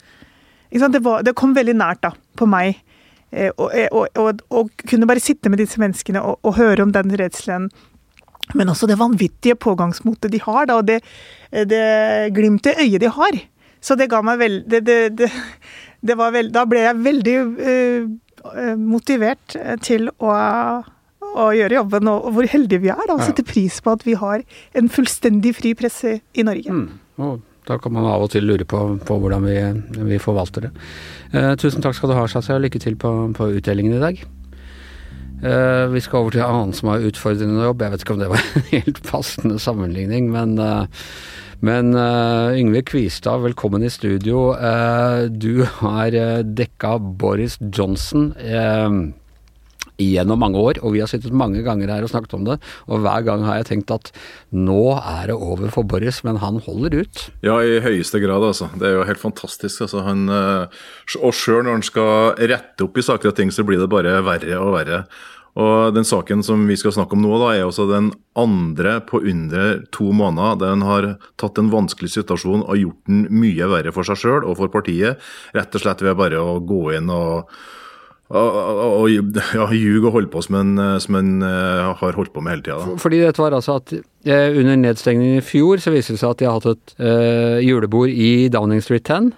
Det, 0.75 1.01
det, 1.23 1.37
kom 1.39 1.55
veldig 1.55 1.77
nært 1.79 2.03
da, 2.03 2.15
på 2.39 2.49
meg. 2.51 2.81
å 3.59 3.69
og, 3.71 4.43
og, 4.51 4.71
kunne 4.89 5.07
bare 5.07 5.23
sitte 5.23 5.51
med 5.51 5.61
disse 5.63 5.79
menneskene 5.79 6.23
og, 6.23 6.55
høre 6.57 6.83
om 6.83 6.95
den 6.95 7.15
redselen. 7.19 7.69
Men 8.55 8.69
også 8.69 8.87
det 8.91 8.99
vanvittige 9.01 9.57
pågangsmotet 9.57 10.33
de 10.33 10.41
har, 10.43 10.67
da, 10.69 10.81
og 10.81 10.89
det, 10.89 11.01
det 11.71 12.35
glimtet 12.37 12.77
i 12.77 12.89
øyet 12.89 13.05
de 13.07 13.13
har. 13.15 13.39
Så 13.85 13.97
det 14.01 14.09
ga 14.13 14.23
meg 14.25 14.41
veldig 14.41 14.81
det, 14.85 14.99
det, 15.19 15.29
det 16.05 16.19
var 16.21 16.35
vel, 16.35 16.51
Da 16.53 16.67
ble 16.69 16.85
jeg 16.85 17.01
veldig 17.05 17.37
uh, 17.41 18.75
motivert 18.77 19.57
til 19.85 20.11
å, 20.19 20.35
å, 21.31 21.49
gjøre 21.57 21.81
jobben, 21.81 22.13
og, 22.13 22.29
hvor 22.37 22.51
heldige 22.53 22.85
vi 22.85 22.93
er. 22.93 23.01
da, 23.09 23.17
Å 23.17 23.25
sette 23.25 23.47
pris 23.47 23.81
på 23.81 23.97
at 23.97 24.05
vi 24.05 24.19
har 24.21 24.45
en 24.77 24.93
fullstendig 24.93 25.55
fri 25.57 25.73
presse 25.79 26.19
i 26.21 26.47
Norge. 26.47 26.77
Mm. 26.77 26.87
Oh. 27.25 27.37
Da 27.65 27.79
kan 27.81 27.95
man 27.97 28.05
av 28.05 28.27
og 28.27 28.33
til 28.35 28.45
lure 28.45 28.67
på, 28.69 28.79
på 29.09 29.17
hvordan 29.21 29.47
vi, 29.49 29.57
vi, 30.11 30.21
forvalter 30.21 30.67
det. 30.67 30.71
Eh, 31.33 31.55
tusen 31.61 31.85
takk 31.85 31.97
skal 31.97 32.11
du 32.13 32.17
ha, 32.19 32.27
Shazia, 32.29 32.59
og 32.59 32.67
lykke 32.67 32.81
til 32.83 32.99
på, 33.01 33.13
på 33.37 33.49
utdelingen 33.57 33.97
i 33.97 34.03
dag. 34.03 34.21
Eh, 35.45 35.85
vi 35.95 36.03
skal 36.05 36.21
over 36.21 36.35
til 36.35 36.43
en 36.45 36.59
annen 36.59 36.77
som 36.77 36.93
har 36.93 37.07
utfordrende 37.09 37.65
jobb. 37.65 37.87
Jeg 37.87 37.95
vet 37.95 38.05
ikke 38.05 38.17
om 38.19 38.21
det 38.21 38.29
var 38.35 38.45
en 38.61 38.69
helt 38.69 39.01
passende 39.09 39.57
sammenligning, 39.63 40.29
men, 40.35 40.59
eh, 40.61 41.09
men 41.61 41.95
uh, 41.95 42.55
Yngve 42.59 42.83
Kvistad, 42.89 43.43
velkommen 43.45 43.85
i 43.85 43.91
studio. 43.93 44.55
Uh, 44.57 45.27
du 45.29 45.67
har 45.81 46.15
uh, 46.15 46.41
dekka 46.43 46.97
Boris 46.99 47.59
Johnson. 47.61 48.33
Uh, 48.39 49.15
gjennom 50.01 50.41
mange 50.43 50.59
år, 50.59 50.81
og 50.83 50.95
vi 50.95 51.03
har 51.03 51.11
sittet 51.11 51.35
mange 51.35 51.63
ganger 51.67 51.93
her 51.93 52.05
og 52.05 52.11
snakket 52.11 52.35
om 52.37 52.47
det. 52.49 52.57
Og 52.91 53.05
hver 53.05 53.23
gang 53.27 53.45
har 53.47 53.61
jeg 53.61 53.69
tenkt 53.71 53.93
at 53.95 54.11
nå 54.51 54.97
er 54.99 55.31
det 55.31 55.37
over 55.37 55.71
for 55.75 55.87
Boris, 55.87 56.23
men 56.27 56.41
han 56.43 56.59
holder 56.65 57.05
ut. 57.05 57.27
Ja, 57.47 57.61
i 57.63 57.79
høyeste 57.85 58.19
grad, 58.23 58.43
altså. 58.43 58.71
Det 58.75 58.89
er 58.89 58.99
jo 58.99 59.07
helt 59.09 59.23
fantastisk. 59.23 59.87
Altså. 59.87 60.03
Han, 60.07 60.27
eh, 60.29 60.83
og 61.21 61.37
sjøl 61.37 61.63
når 61.63 61.79
han 61.79 61.87
skal 61.87 62.35
rette 62.55 62.87
opp 62.87 62.99
i 62.99 63.07
saker 63.07 63.31
og 63.31 63.39
ting, 63.39 63.55
så 63.55 63.67
blir 63.67 63.83
det 63.83 63.91
bare 63.93 64.19
verre 64.27 64.59
og 64.59 64.75
verre. 64.75 65.05
Og 65.55 65.95
Den 65.95 66.07
saken 66.07 66.43
som 66.43 66.65
vi 66.67 66.77
skal 66.79 66.95
snakke 66.97 67.15
om 67.15 67.23
nå, 67.23 67.37
da, 67.39 67.53
er 67.55 67.69
også 67.69 67.87
den 67.91 68.11
andre 68.35 68.99
på 69.07 69.21
under 69.23 69.85
to 69.95 70.11
måneder. 70.11 70.59
Der 70.59 70.75
en 70.75 70.83
har 70.87 71.09
tatt 71.41 71.61
en 71.63 71.71
vanskelig 71.71 72.11
situasjon 72.17 72.67
og 72.67 72.81
gjort 72.81 73.07
den 73.07 73.29
mye 73.31 73.71
verre 73.71 73.95
for 73.95 74.07
seg 74.07 74.19
sjøl 74.19 74.43
og 74.43 74.59
for 74.59 74.73
partiet. 74.73 75.23
Rett 75.55 75.75
og 75.75 75.85
slett 75.85 76.03
ved 76.03 76.19
bare 76.19 76.43
å 76.43 76.59
gå 76.65 76.89
inn 76.99 77.13
og 77.15 77.51
og, 78.35 79.05
ja, 79.13 79.67
ljuge 79.77 80.09
og 80.09 80.15
holde 80.17 80.31
på 80.33 80.41
som 80.43 80.57
en, 80.59 80.79
som 80.99 81.19
en 81.19 81.45
uh, 81.45 81.93
har 82.01 82.17
holdt 82.17 82.33
på 82.33 82.41
med 82.43 82.55
hele 82.55 82.65
tida. 82.65 82.97
Fordi 82.99 83.21
dette 83.21 83.43
var 83.43 83.55
altså 83.55 83.77
at 83.79 83.93
uh, 83.95 84.49
under 84.59 84.81
nedstengningen 84.81 85.43
i 85.43 85.45
fjor 85.45 85.83
så 85.83 85.93
viste 85.95 86.17
det 86.17 86.23
seg 86.23 86.33
at 86.33 86.41
de 86.41 86.49
har 86.49 86.57
hatt 86.57 86.71
et 86.73 86.95
uh, 87.05 87.61
julebord 87.63 88.11
i 88.11 88.49
Downing 88.51 88.83
Street 88.83 89.05
10. 89.05 89.35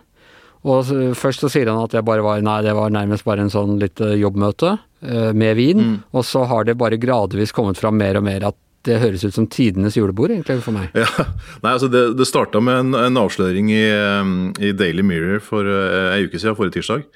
Og 0.66 0.92
først 1.14 1.44
så 1.44 1.50
sier 1.52 1.70
han 1.70 1.78
at 1.78 1.94
det 1.94 2.02
bare 2.06 2.25
var 2.26 2.42
nei, 2.42 2.58
det 2.66 2.75
var 2.75 2.90
nærmest 2.90 3.26
bare 3.26 3.44
en 3.44 3.52
sånn 3.52 3.76
litt 3.78 4.00
jobbmøte 4.02 4.73
med 5.38 5.54
vin. 5.54 5.78
Mm. 5.78 5.96
Og 6.18 6.25
så 6.26 6.42
har 6.50 6.66
det 6.66 6.75
bare 6.80 6.99
gradvis 6.99 7.54
kommet 7.54 7.78
fram 7.78 7.94
mer 8.00 8.18
og 8.18 8.25
mer 8.26 8.49
at 8.49 8.58
det 8.87 8.99
høres 9.02 9.23
ut 9.23 9.35
som 9.35 9.46
tidenes 9.50 9.94
julebord, 9.99 10.32
egentlig, 10.35 10.58
for 10.64 10.75
meg. 10.75 10.90
Ja, 10.99 11.06
nei, 11.62 11.73
altså 11.76 11.87
Det, 11.90 12.02
det 12.18 12.26
starta 12.26 12.58
med 12.62 12.80
en, 12.82 12.99
en 12.99 13.23
avsløring 13.23 13.70
i, 13.75 13.85
i, 14.58 14.75
Daily 14.75 15.06
Mirror 15.06 15.42
for 15.46 15.70
ei 15.70 16.26
uke 16.26 16.38
siden, 16.38 16.58
forrige 16.58 16.80
tirsdag 16.80 17.06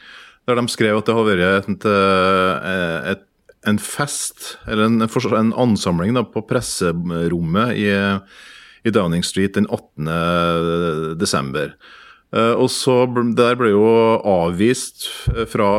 der 0.48 0.60
de 0.60 0.72
skrev 0.72 1.00
at 1.00 1.08
det 1.08 1.16
har 1.16 1.26
vært 1.28 1.68
et, 1.70 1.86
eh, 1.88 3.10
et, 3.12 3.26
en 3.68 3.80
fest, 3.82 4.54
eller 4.66 4.88
en, 4.88 5.02
en 5.04 5.52
ansamling 5.66 6.16
da, 6.16 6.24
på 6.24 6.42
presserommet 6.48 7.76
i, 7.76 7.88
i, 8.84 8.92
Downing 8.94 9.24
Street 9.26 9.54
den 9.58 9.68
18. 9.68 11.18
desember. 11.20 11.74
Eh, 12.30 12.54
og 12.54 12.70
så 12.70 13.02
Der 13.36 13.58
ble 13.58 13.72
jo 13.72 13.88
avvist 14.22 15.08
fra 15.50 15.70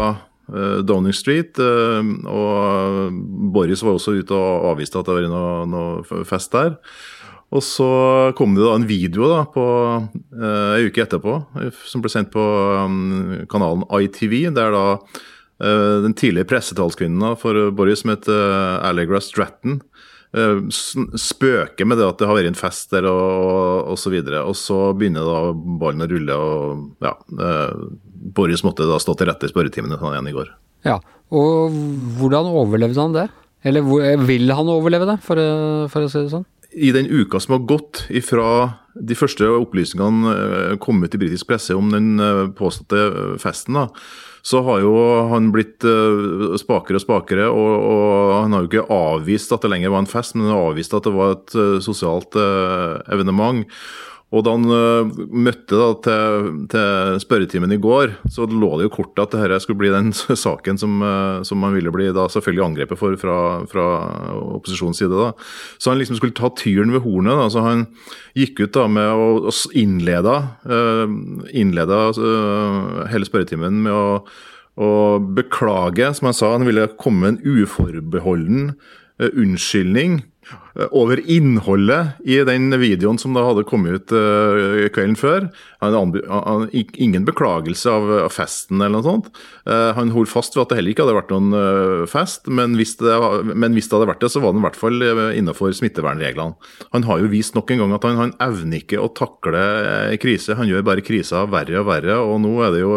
eh, 0.51 0.81
Downing 0.83 1.15
Street, 1.15 1.59
og 1.59 3.15
Boris 3.53 3.83
var 3.83 3.95
også 3.95 4.17
ute 4.19 4.35
og 4.35 4.71
avviste 4.73 4.99
at 4.99 5.07
det 5.07 5.17
var 5.17 5.31
noe, 5.31 5.65
noe 5.69 6.25
fest 6.27 6.51
der. 6.51 6.77
Og 7.51 7.63
så 7.65 7.87
kom 8.37 8.53
det 8.55 8.63
da 8.63 8.77
en 8.77 8.87
video 8.87 9.27
da 9.27 9.41
på 9.51 9.63
uh, 9.99 10.69
ei 10.77 10.87
uke 10.87 11.03
etterpå 11.03 11.33
som 11.83 12.03
ble 12.03 12.11
sendt 12.11 12.31
på 12.31 12.39
um, 12.39 13.43
kanalen 13.51 13.83
ITV, 13.91 14.53
der 14.55 14.71
da 14.71 14.85
uh, 14.95 15.97
den 16.05 16.15
tidligere 16.15 16.47
pressetalskvinnen 16.47 17.35
for 17.41 17.73
Boris, 17.75 18.05
som 18.05 18.13
heter 18.13 18.31
uh, 18.31 18.87
Allegra 18.87 19.19
Stratton, 19.23 19.81
spøker 20.31 21.87
med 21.87 21.99
det 21.99 22.05
at 22.07 22.21
det 22.21 22.27
har 22.29 22.37
vært 22.37 22.51
en 22.53 22.55
fest 22.55 22.93
der 22.93 23.07
og 23.09 23.89
osv. 23.91 24.15
Og, 24.21 24.29
og 24.45 24.55
så 24.55 24.77
begynner 24.95 25.27
da 25.27 25.41
ballen 25.81 26.05
å 26.05 26.07
rulle, 26.07 26.37
og 26.37 27.03
ja 27.03 27.11
Boris 28.31 28.63
måtte 28.63 28.87
da 28.87 28.99
stå 29.01 29.17
til 29.17 29.27
rette 29.27 29.49
i 29.49 29.51
spørretimen 29.51 29.97
igjen 29.97 30.31
i 30.31 30.35
går. 30.35 30.53
Ja, 30.87 31.01
og 31.35 31.75
hvordan 32.21 32.47
overlevde 32.47 33.03
han 33.03 33.17
det? 33.17 33.27
Eller 33.67 33.83
vil 34.23 34.55
han 34.55 34.71
overleve 34.71 35.09
det, 35.09 35.19
for, 35.25 35.37
for 35.91 36.07
å 36.07 36.09
si 36.09 36.23
det 36.23 36.31
sånn? 36.31 36.47
i 36.71 36.91
den 36.95 37.07
uka 37.09 37.39
som 37.39 37.57
har 37.57 37.65
gått 37.67 38.05
ifra 38.09 38.47
de 38.95 39.15
første 39.15 39.47
opplysningene 39.59 40.35
eh, 40.35 40.75
kom 40.83 41.03
ut 41.03 41.15
i 41.15 41.19
britisk 41.19 41.49
presse 41.51 41.75
om 41.75 41.91
den 41.91 42.13
eh, 42.19 42.47
påståtte 42.55 43.01
eh, 43.07 43.33
festen, 43.41 43.75
da, 43.75 43.89
så 44.41 44.61
har 44.65 44.81
jo 44.81 44.93
han 45.29 45.51
blitt 45.53 45.85
spakere 46.61 46.97
og 46.97 47.03
spakere. 47.03 47.49
Og, 47.53 47.73
og, 47.77 48.31
han 48.41 48.55
har 48.55 48.63
jo 48.63 48.71
ikke 48.71 48.87
avvist 48.95 49.53
at 49.53 49.65
det 49.65 49.69
lenger 49.73 49.93
var 49.93 50.01
en 50.03 50.09
fest, 50.09 50.33
men 50.35 50.47
han 50.47 50.55
har 50.55 50.71
avvist 50.71 50.95
at 50.97 51.05
det 51.05 51.13
var 51.13 51.35
et 51.35 51.57
sosialt 51.85 52.37
evenement. 53.13 53.67
Og 54.31 54.45
da 54.47 54.53
han 54.55 54.63
uh, 54.71 55.09
møtte 55.27 55.75
da, 55.75 55.87
til, 56.05 56.45
til, 56.71 57.17
spørretimen 57.19 57.73
i 57.75 57.79
går, 57.83 58.13
så 58.31 58.45
lå 58.47 58.69
det 58.79 58.87
jo 58.87 58.93
kort 58.93 59.19
at 59.19 59.35
dette 59.35 59.59
skulle 59.63 59.81
bli 59.81 59.91
den 59.91 60.13
saken 60.45 60.79
som, 60.79 61.01
uh, 61.03 61.41
som 61.47 61.59
man 61.59 61.75
ville 61.75 61.91
bli 61.91 62.07
da 62.15 62.29
selvfølgelig 62.31 62.63
angrepet 62.69 62.99
for 62.99 63.17
fra, 63.19 63.39
fra 63.67 63.87
opposisjonens 64.55 65.03
side. 65.03 65.11
da. 65.11 65.33
Så 65.75 65.91
han 65.91 65.99
liksom 65.99 66.21
skulle 66.21 66.37
ta 66.37 66.51
tyren 66.55 66.95
ved 66.95 67.03
hornet. 67.03 67.35
da, 67.41 67.49
så 67.51 67.65
Han 67.67 67.85
gikk 68.39 68.63
ut 68.63 68.75
da 68.79 68.87
med 68.87 69.11
å, 69.11 69.27
å 69.51 69.55
innleda, 69.75 70.37
uh, 70.63 71.05
innleda 71.51 72.01
hele 73.11 73.27
spørretimen 73.27 73.83
med 73.83 73.91
å, 73.91 74.07
å 74.79 74.91
beklage, 75.19 76.07
som 76.15 76.31
han 76.31 76.39
sa. 76.39 76.55
Han 76.55 76.69
ville 76.69 76.87
komme 76.95 77.25
med 77.25 77.35
en 77.35 77.61
uforbeholden 77.65 78.75
unnskyldning 79.21 80.21
Eh, 80.51 80.57
over 80.91 81.19
innholdet 81.27 82.21
i 82.23 82.37
den 82.47 82.71
videoen 82.79 83.19
som 83.19 83.35
da 83.35 83.43
hadde 83.43 83.65
kommet 83.67 83.97
ut 83.97 84.13
uh, 84.15 84.87
kvelden 84.93 85.17
før. 85.19 85.49
Han 85.83 85.97
han, 85.97 86.67
ingen 86.71 87.25
beklagelse 87.27 87.91
av, 87.91 88.07
av, 88.27 88.31
festen 88.33 88.79
eller 88.79 88.99
noe 88.99 89.05
sånt. 89.05 89.29
Uh, 89.67 89.91
han 89.97 90.13
holdt 90.15 90.31
fast 90.31 90.55
ved 90.55 90.63
at 90.63 90.71
det 90.71 90.79
heller 90.79 90.93
ikke 90.93 91.05
hadde 91.05 91.17
vært 91.17 91.33
noen 91.33 91.55
uh, 91.55 92.05
fest, 92.09 92.47
men 92.47 92.77
hvis, 92.79 92.95
det, 93.01 93.17
men 93.51 93.75
hvis, 93.75 93.89
det, 93.89 93.97
hadde 93.97 94.09
vært 94.13 94.23
det, 94.23 94.31
så 94.33 94.43
var 94.43 94.55
den 94.55 94.63
i 94.63 94.67
hvert 94.67 94.79
fall 94.79 95.07
innenfor 95.35 95.75
smittevernreglene. 95.75 96.71
Han 96.95 97.07
har 97.09 97.21
jo 97.23 97.31
vist 97.31 97.57
nok 97.57 97.73
en 97.73 97.83
gang 97.83 97.97
at 97.97 98.07
han, 98.07 98.19
han 98.21 98.35
evner 98.43 98.81
ikke 98.81 99.01
å 99.01 99.11
takle 99.17 99.65
krise, 100.21 100.55
han 100.59 100.69
gjør 100.69 100.87
bare 100.87 101.05
krisa 101.05 101.43
verre 101.51 101.81
og 101.81 101.89
verre. 101.89 102.17
Og 102.23 102.39
nå 102.43 102.55
er 102.63 102.75
det 102.75 102.83
jo 102.85 102.95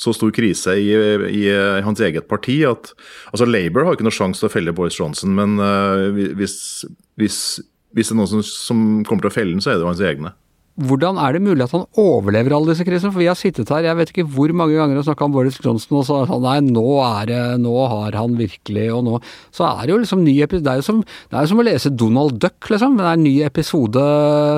så 0.00 0.14
stor 0.16 0.32
krise 0.34 0.78
i, 0.80 0.90
i 1.28 1.44
hans 1.84 2.00
eget 2.02 2.28
parti 2.30 2.62
at 2.68 2.92
altså 3.32 3.48
Labour 3.48 3.86
har 3.86 3.96
ikke 3.96 4.06
noe 4.06 4.14
sjanse 4.14 4.42
til 4.42 4.48
å 4.48 4.52
felle 4.52 4.74
Boris 4.76 4.98
Johnson, 4.98 5.34
men 5.36 5.58
hvis 6.38 6.56
hvis, 7.20 7.38
hvis, 7.92 8.08
det 8.08 8.14
er 8.14 8.20
noen 8.20 8.30
som, 8.30 8.44
som, 8.46 8.86
kommer 9.08 9.26
til 9.26 9.32
å 9.32 9.34
felle 9.34 9.56
den, 9.56 9.64
så 9.64 9.72
er 9.72 9.78
det 9.78 9.86
jo 9.86 9.90
hans 9.90 10.06
egne. 10.12 10.32
Hvordan 10.80 11.18
er 11.20 11.34
det 11.36 11.42
mulig 11.44 11.66
at 11.66 11.74
han 11.74 11.84
overlever 12.00 12.54
alle 12.56 12.72
disse 12.72 12.86
krisene? 12.88 13.12
For 13.12 13.20
vi 13.20 13.28
har 13.28 13.36
sittet 13.36 13.68
her 13.68 13.84
jeg 13.84 13.96
vet 13.98 14.12
ikke 14.14 14.24
hvor 14.32 14.54
mange 14.56 14.78
ganger 14.78 14.96
og 14.96 15.04
snakka 15.04 15.26
om 15.26 15.34
Boris 15.34 15.58
Johnson 15.60 15.98
og 15.98 16.06
sagt 16.08 16.32
nei, 16.40 16.54
nå 16.64 16.86
er 17.04 17.28
det, 17.28 17.40
nå 17.60 17.74
har 17.92 18.16
han 18.16 18.38
virkelig 18.38 18.86
og 18.96 19.02
nå 19.04 19.18
Så 19.52 19.66
er 19.68 19.82
det 19.84 19.92
jo 19.92 19.98
liksom 20.00 20.24
ny 20.24 20.38
episode 20.40 20.64
Det 20.64 20.72
er 20.72 20.80
jo 20.80 20.86
som, 20.86 21.02
er 21.28 21.50
som 21.50 21.60
å 21.60 21.66
lese 21.68 21.92
Donald 21.92 22.40
Duck, 22.40 22.70
liksom. 22.72 22.96
Det 22.96 23.04
er 23.04 23.20
en 23.20 23.26
ny 23.28 23.34
episode 23.44 24.06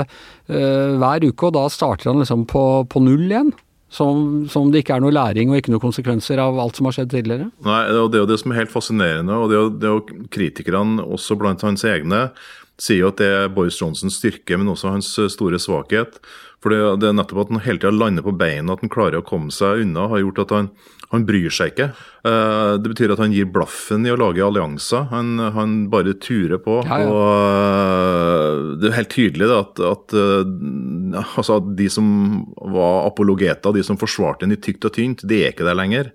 uh, 0.07 0.95
hver 1.03 1.27
uke, 1.27 1.51
og 1.51 1.57
da 1.59 1.67
starter 1.75 2.13
han 2.13 2.23
liksom 2.23 2.47
på, 2.47 2.65
på 2.87 3.03
null 3.03 3.27
igjen. 3.27 3.51
Som, 3.95 4.45
som, 4.51 4.73
det 4.75 4.83
ikke 4.83 4.97
er 4.97 5.05
noe 5.05 5.15
læring 5.15 5.53
og 5.53 5.61
ikke 5.61 5.71
noen 5.71 5.85
konsekvenser 5.85 6.41
av 6.43 6.59
alt 6.59 6.79
som 6.79 6.89
har 6.89 6.97
skjedd 6.97 7.13
tidligere? 7.13 7.47
Nei, 7.63 7.83
og 7.95 8.11
Det 8.11 8.19
er 8.19 8.25
jo 8.25 8.31
det 8.33 8.41
som 8.43 8.51
er 8.51 8.59
helt 8.65 8.73
fascinerende. 8.73 9.37
og 9.39 9.53
det 9.53 9.57
er 9.57 9.63
jo, 9.63 9.71
det 9.71 9.89
er 9.89 9.95
jo 9.95 10.27
Kritikerne, 10.35 11.05
også 11.05 11.39
blant 11.39 11.63
hans 11.63 11.87
egne, 11.87 12.25
sier 12.81 13.05
jo 13.05 13.13
at 13.13 13.21
det 13.23 13.29
er 13.31 13.53
Boris 13.55 13.79
Johnsons 13.79 14.19
styrke, 14.19 14.59
men 14.59 14.73
også 14.73 14.91
hans 14.97 15.13
store 15.37 15.61
svakhet. 15.63 16.19
For 16.65 16.73
det, 16.73 16.81
det 17.05 17.11
er 17.11 17.15
nettopp 17.15 17.45
at 17.45 17.53
han 17.53 17.63
hele 17.63 17.79
tida 17.79 17.93
lander 17.95 18.25
på 18.27 18.35
beina, 18.41 18.75
at 18.75 18.83
han 18.83 18.91
klarer 18.91 19.21
å 19.21 19.27
komme 19.27 19.55
seg 19.55 19.85
unna, 19.85 20.09
har 20.11 20.25
gjort 20.25 20.43
at 20.47 20.55
han, 20.57 20.71
Han 21.15 21.27
bryr 21.29 21.53
seg 21.55 21.73
ikke. 21.73 21.89
Uh, 22.27 22.75
det 22.83 22.91
betyr 22.91 23.15
at 23.15 23.23
han 23.23 23.35
gir 23.35 23.49
blaffen 23.53 24.07
i 24.07 24.13
å 24.13 24.19
lage 24.19 24.43
allianser. 24.45 25.07
Han, 25.13 25.39
han 25.55 25.77
bare 25.93 26.17
turer 26.23 26.61
på. 26.63 26.81
Ja, 26.89 27.01
ja. 27.05 27.13
og 27.13 27.23
uh, 27.23 28.75
Det 28.81 28.91
er 28.91 28.99
helt 28.99 29.15
tydelig 29.15 29.51
at, 29.55 29.83
at, 29.93 30.17
uh, 30.19 31.23
altså, 31.39 31.61
at, 31.61 31.73
de 31.79 31.89
som 31.93 32.09
var 32.75 33.09
apologeter, 33.09 33.75
de 33.77 33.87
som 33.87 34.01
forsvarte 34.01 34.49
ham 34.49 34.55
i 34.57 34.61
tykt 34.61 34.89
og 34.89 34.97
tynt, 34.99 35.27
de 35.29 35.43
er 35.45 35.55
ikke 35.55 35.67
der 35.67 35.79
lenger. 35.79 36.13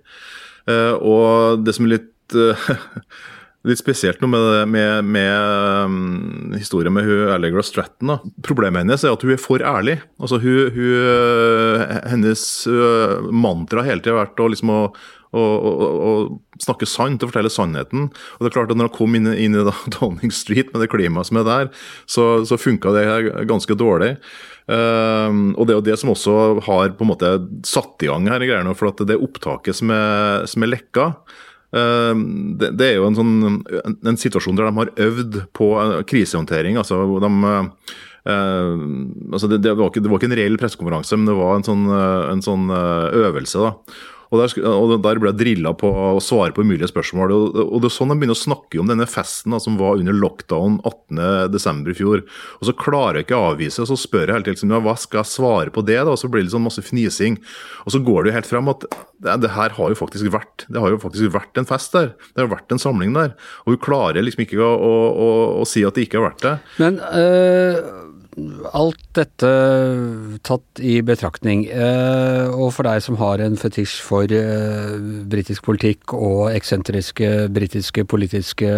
og 0.70 1.64
det 1.64 1.72
som 1.74 1.86
er 1.86 1.96
litt 1.96 2.34
litt 3.68 3.80
spesielt 3.80 4.22
noe 4.22 4.30
med, 4.32 4.68
med, 4.72 5.04
med 5.04 5.84
um, 5.84 6.52
historien 6.56 6.94
med 6.96 7.04
hun 7.04 7.32
Allegra 7.34 7.62
Stratton. 7.64 8.14
Da. 8.14 8.18
Problemet 8.46 8.84
hennes 8.86 9.04
er 9.04 9.12
at 9.12 9.24
hun 9.24 9.34
er 9.34 9.40
for 9.40 9.60
ærlig. 9.60 9.98
Altså 10.20 10.40
hun, 10.40 10.70
hun 10.76 11.98
Hennes 12.08 12.44
uh, 12.70 13.20
mantra 13.28 13.84
hele 13.84 14.00
tida 14.00 14.16
har 14.16 14.24
vært 14.24 14.40
å, 14.40 14.46
liksom, 14.54 14.72
å, 14.72 14.80
å, 15.36 15.42
å, 15.42 16.14
snakke 16.64 16.88
sant 16.88 17.20
og 17.20 17.32
fortelle 17.32 17.52
sannheten. 17.52 18.08
Og 18.08 18.40
det 18.40 18.48
er 18.48 18.56
klart 18.56 18.72
at 18.72 18.80
Når 18.80 18.88
hun 18.88 18.96
kom 18.96 19.18
inn, 19.18 19.28
inn 19.34 19.58
i 19.58 19.66
Downing 19.98 20.32
Street 20.32 20.72
med 20.72 20.80
det 20.84 20.88
klimaet 20.94 21.28
som 21.28 21.42
er 21.42 21.48
der, 21.50 21.70
så, 22.08 22.30
så 22.48 22.60
funka 22.60 22.96
det 22.96 23.04
ganske 23.50 23.76
dårlig. 23.76 24.14
Um, 24.70 25.52
og 25.58 25.66
Det 25.66 25.74
er 25.74 25.78
jo 25.82 25.88
det 25.90 26.00
som 26.00 26.14
også 26.14 26.34
har 26.64 26.96
på 26.96 27.04
en 27.04 27.12
måte 27.12 27.36
satt 27.68 28.00
i 28.06 28.08
gang 28.08 28.24
her, 28.32 28.40
greiene, 28.40 28.72
for 28.78 28.94
at 28.94 29.04
det 29.04 29.20
opptaket 29.20 29.82
som 29.82 29.92
er, 29.92 30.48
som 30.48 30.64
er 30.64 30.76
lekka, 30.78 31.10
Eh, 31.10 31.49
det, 31.70 32.70
det, 32.74 32.86
er 32.86 32.96
jo 32.98 33.06
en, 33.06 33.18
sånn, 33.18 33.34
en, 34.02 34.18
situasjon 34.18 34.56
der 34.58 34.66
de 34.66 34.78
har 34.80 34.94
øvd 35.06 35.42
på 35.54 35.72
eh, 35.78 35.98
krisehåndtering. 36.10 36.80
altså 36.80 37.02
de 37.22 37.34
Uh, 38.20 38.76
altså 39.32 39.48
det, 39.48 39.62
det, 39.64 39.70
var 39.78 39.88
ikke, 39.88 40.02
det, 40.04 40.10
var 40.12 40.18
ikke, 40.20 40.28
en 40.28 40.36
reell 40.36 40.58
pressekonferanse, 40.60 41.16
men 41.16 41.30
det 41.30 41.36
var 41.38 41.54
en 41.56 41.64
sånn, 41.64 41.86
en 41.88 42.42
sånn 42.44 42.66
øvelse. 42.68 43.62
da. 43.64 43.70
Og 44.30 44.38
der, 44.38 44.52
og 44.70 44.92
der 45.02 45.18
ble 45.18 45.32
jeg 45.32 45.38
drilla 45.40 45.72
på 45.74 45.88
å 45.90 46.20
svare 46.22 46.54
på 46.54 46.62
umulige 46.62 46.90
spørsmål. 46.90 47.32
Og, 47.34 47.56
og 47.64 47.82
det 47.82 47.90
er 47.90 47.94
sånn 47.96 48.12
de 48.12 48.16
begynner 48.20 48.38
å 48.38 48.40
snakke 48.40 48.78
om 48.82 48.90
denne 48.90 49.08
festen 49.10 49.54
da, 49.54 49.58
som 49.62 49.78
var 49.80 49.98
under 49.98 50.14
lockdown 50.14 50.78
18.12. 50.86 51.90
i 51.90 51.96
fjor. 51.98 52.22
Og 52.60 52.68
så 52.68 52.76
klarer 52.78 53.20
jeg 53.20 53.26
ikke 53.26 53.40
å 53.40 53.50
avvise, 53.52 53.82
og 53.82 53.90
så 53.90 53.98
spør 53.98 54.28
jeg 54.28 54.36
hele 54.38 54.46
tiden 54.48 54.74
ja, 54.76 54.82
hva 54.84 54.94
skal 55.00 55.22
jeg 55.22 55.32
svare 55.32 55.74
på 55.74 55.84
det. 55.86 55.98
da, 55.98 56.14
Og 56.14 56.20
så 56.22 56.30
blir 56.30 56.46
det 56.46 56.54
sånn 56.54 56.66
masse 56.66 56.84
fnising. 56.86 57.40
Og 57.86 57.96
så 57.96 58.02
går 58.06 58.22
det 58.22 58.32
jo 58.32 58.36
helt 58.38 58.50
frem 58.52 58.70
at 58.70 58.86
det, 58.90 59.34
det, 59.42 59.54
her 59.56 59.74
har 59.76 59.92
jo 59.92 59.98
faktisk 59.98 60.30
vært 60.32 60.64
det 60.70 60.80
har 60.80 60.94
jo 60.94 61.00
faktisk 61.02 61.34
vært 61.34 61.58
en 61.58 61.68
fest 61.68 61.96
der. 61.96 62.12
Det 62.30 62.44
har 62.44 62.52
vært 62.54 62.70
en 62.70 62.82
samling 62.82 63.16
der. 63.16 63.34
Og 63.66 63.74
hun 63.74 63.82
klarer 63.82 64.22
liksom 64.22 64.46
ikke 64.46 64.62
å, 64.62 64.70
å, 64.70 64.94
å, 65.10 65.32
å 65.64 65.66
si 65.68 65.82
at 65.86 65.98
det 65.98 66.06
ikke 66.06 66.22
har 66.22 66.30
vært 66.30 66.46
det. 66.46 66.54
Men... 66.78 67.02
Øh 67.10 68.08
alt 68.76 69.02
dette 69.16 69.50
tatt 70.46 70.80
i 70.82 70.98
betraktning, 71.06 71.66
eh, 71.68 72.48
og 72.50 72.72
for 72.76 72.88
deg 72.88 73.02
som 73.04 73.18
har 73.20 73.42
en 73.42 73.58
fetisj 73.60 74.00
for 74.04 74.30
eh, 74.34 74.96
britisk 75.30 75.66
politikk 75.66 76.14
og 76.16 76.50
eksentriske 76.52 77.48
britiske 77.54 78.04
politiske 78.08 78.68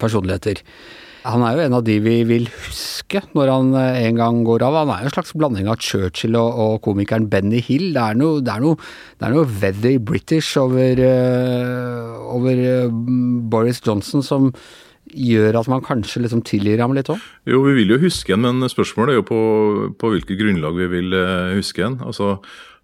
personligheter. 0.00 0.62
Han 1.24 1.40
er 1.40 1.56
jo 1.56 1.64
en 1.64 1.76
av 1.78 1.84
de 1.86 1.94
vi 2.04 2.18
vil 2.28 2.50
huske 2.52 3.22
når 3.32 3.52
han 3.52 3.74
eh, 3.80 4.00
en 4.08 4.20
gang 4.20 4.42
går 4.46 4.66
av. 4.66 4.78
Han 4.82 4.94
er 4.94 5.04
jo 5.04 5.10
en 5.12 5.16
slags 5.16 5.34
blanding 5.36 5.70
av 5.72 5.80
Churchill 5.80 6.36
og, 6.40 6.60
og 6.66 6.78
komikeren 6.84 7.30
Benny 7.32 7.62
Hill. 7.64 7.90
Det 7.96 8.06
er 8.06 8.20
noe, 8.20 8.42
det 8.44 8.54
er 8.54 8.64
noe, 8.64 8.80
det 9.18 9.28
er 9.28 9.36
noe 9.36 9.48
very 9.48 9.96
British 9.98 10.58
over, 10.60 11.04
over 12.34 12.64
Boris 13.52 13.80
Johnson 13.84 14.24
som 14.24 14.52
gjør 15.14 15.60
at 15.60 15.70
man 15.70 15.82
kanskje 15.84 16.24
liksom 16.24 16.44
tilgir 16.46 16.82
ham 16.82 16.94
litt 16.96 17.10
òg? 17.12 17.22
Jo, 17.48 17.62
vi 17.66 17.78
vil 17.78 17.94
jo 17.94 18.02
huske 18.02 18.34
en, 18.34 18.44
men 18.44 18.70
spørsmålet 18.70 19.14
er 19.14 19.20
jo 19.20 19.26
på, 19.28 19.40
på 20.00 20.12
hvilket 20.12 20.40
grunnlag 20.40 20.78
vi 20.78 20.88
vil 20.92 21.16
uh, 21.16 21.54
huske 21.56 21.84
en. 21.86 21.98
Altså, 22.04 22.36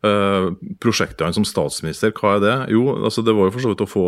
uh, 0.06 0.50
Prosjektet 0.82 1.24
hans 1.26 1.38
som 1.38 1.46
statsminister, 1.48 2.14
hva 2.16 2.36
er 2.36 2.44
det? 2.44 2.56
Jo, 2.76 2.84
altså 2.98 3.24
det 3.26 3.36
var 3.36 3.48
jo 3.48 3.54
for 3.56 3.64
så 3.64 3.72
vidt 3.72 3.84
å 3.84 3.90
få 3.90 4.04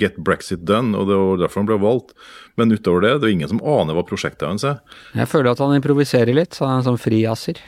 get 0.00 0.18
brexit 0.22 0.64
done, 0.68 0.96
og 0.98 1.10
det 1.10 1.20
var 1.20 1.44
derfor 1.44 1.62
han 1.62 1.70
ble 1.70 1.80
valgt. 1.82 2.16
Men 2.60 2.74
utover 2.74 3.06
det, 3.06 3.14
det 3.20 3.30
er 3.30 3.36
ingen 3.36 3.52
som 3.54 3.62
aner 3.62 3.96
hva 3.96 4.06
prosjektet 4.08 4.48
hans 4.48 4.66
er. 4.68 4.80
Jeg 5.16 5.30
føler 5.30 5.52
at 5.54 5.62
han 5.64 5.76
improviserer 5.78 6.36
litt, 6.36 6.56
så 6.56 6.68
han 6.68 6.78
er 6.78 6.82
en 6.84 6.90
sånn 6.92 7.02
frijazzer. 7.02 7.62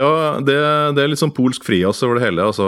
Ja, 0.00 0.12
det, 0.42 0.54
det, 0.96 1.02
er 1.02 1.10
litt 1.12 1.20
sånn 1.20 1.34
polsk 1.36 1.64
frijazz 1.66 2.00
over 2.02 2.18
det 2.18 2.26
hele. 2.26 2.46
Altså, 2.50 2.66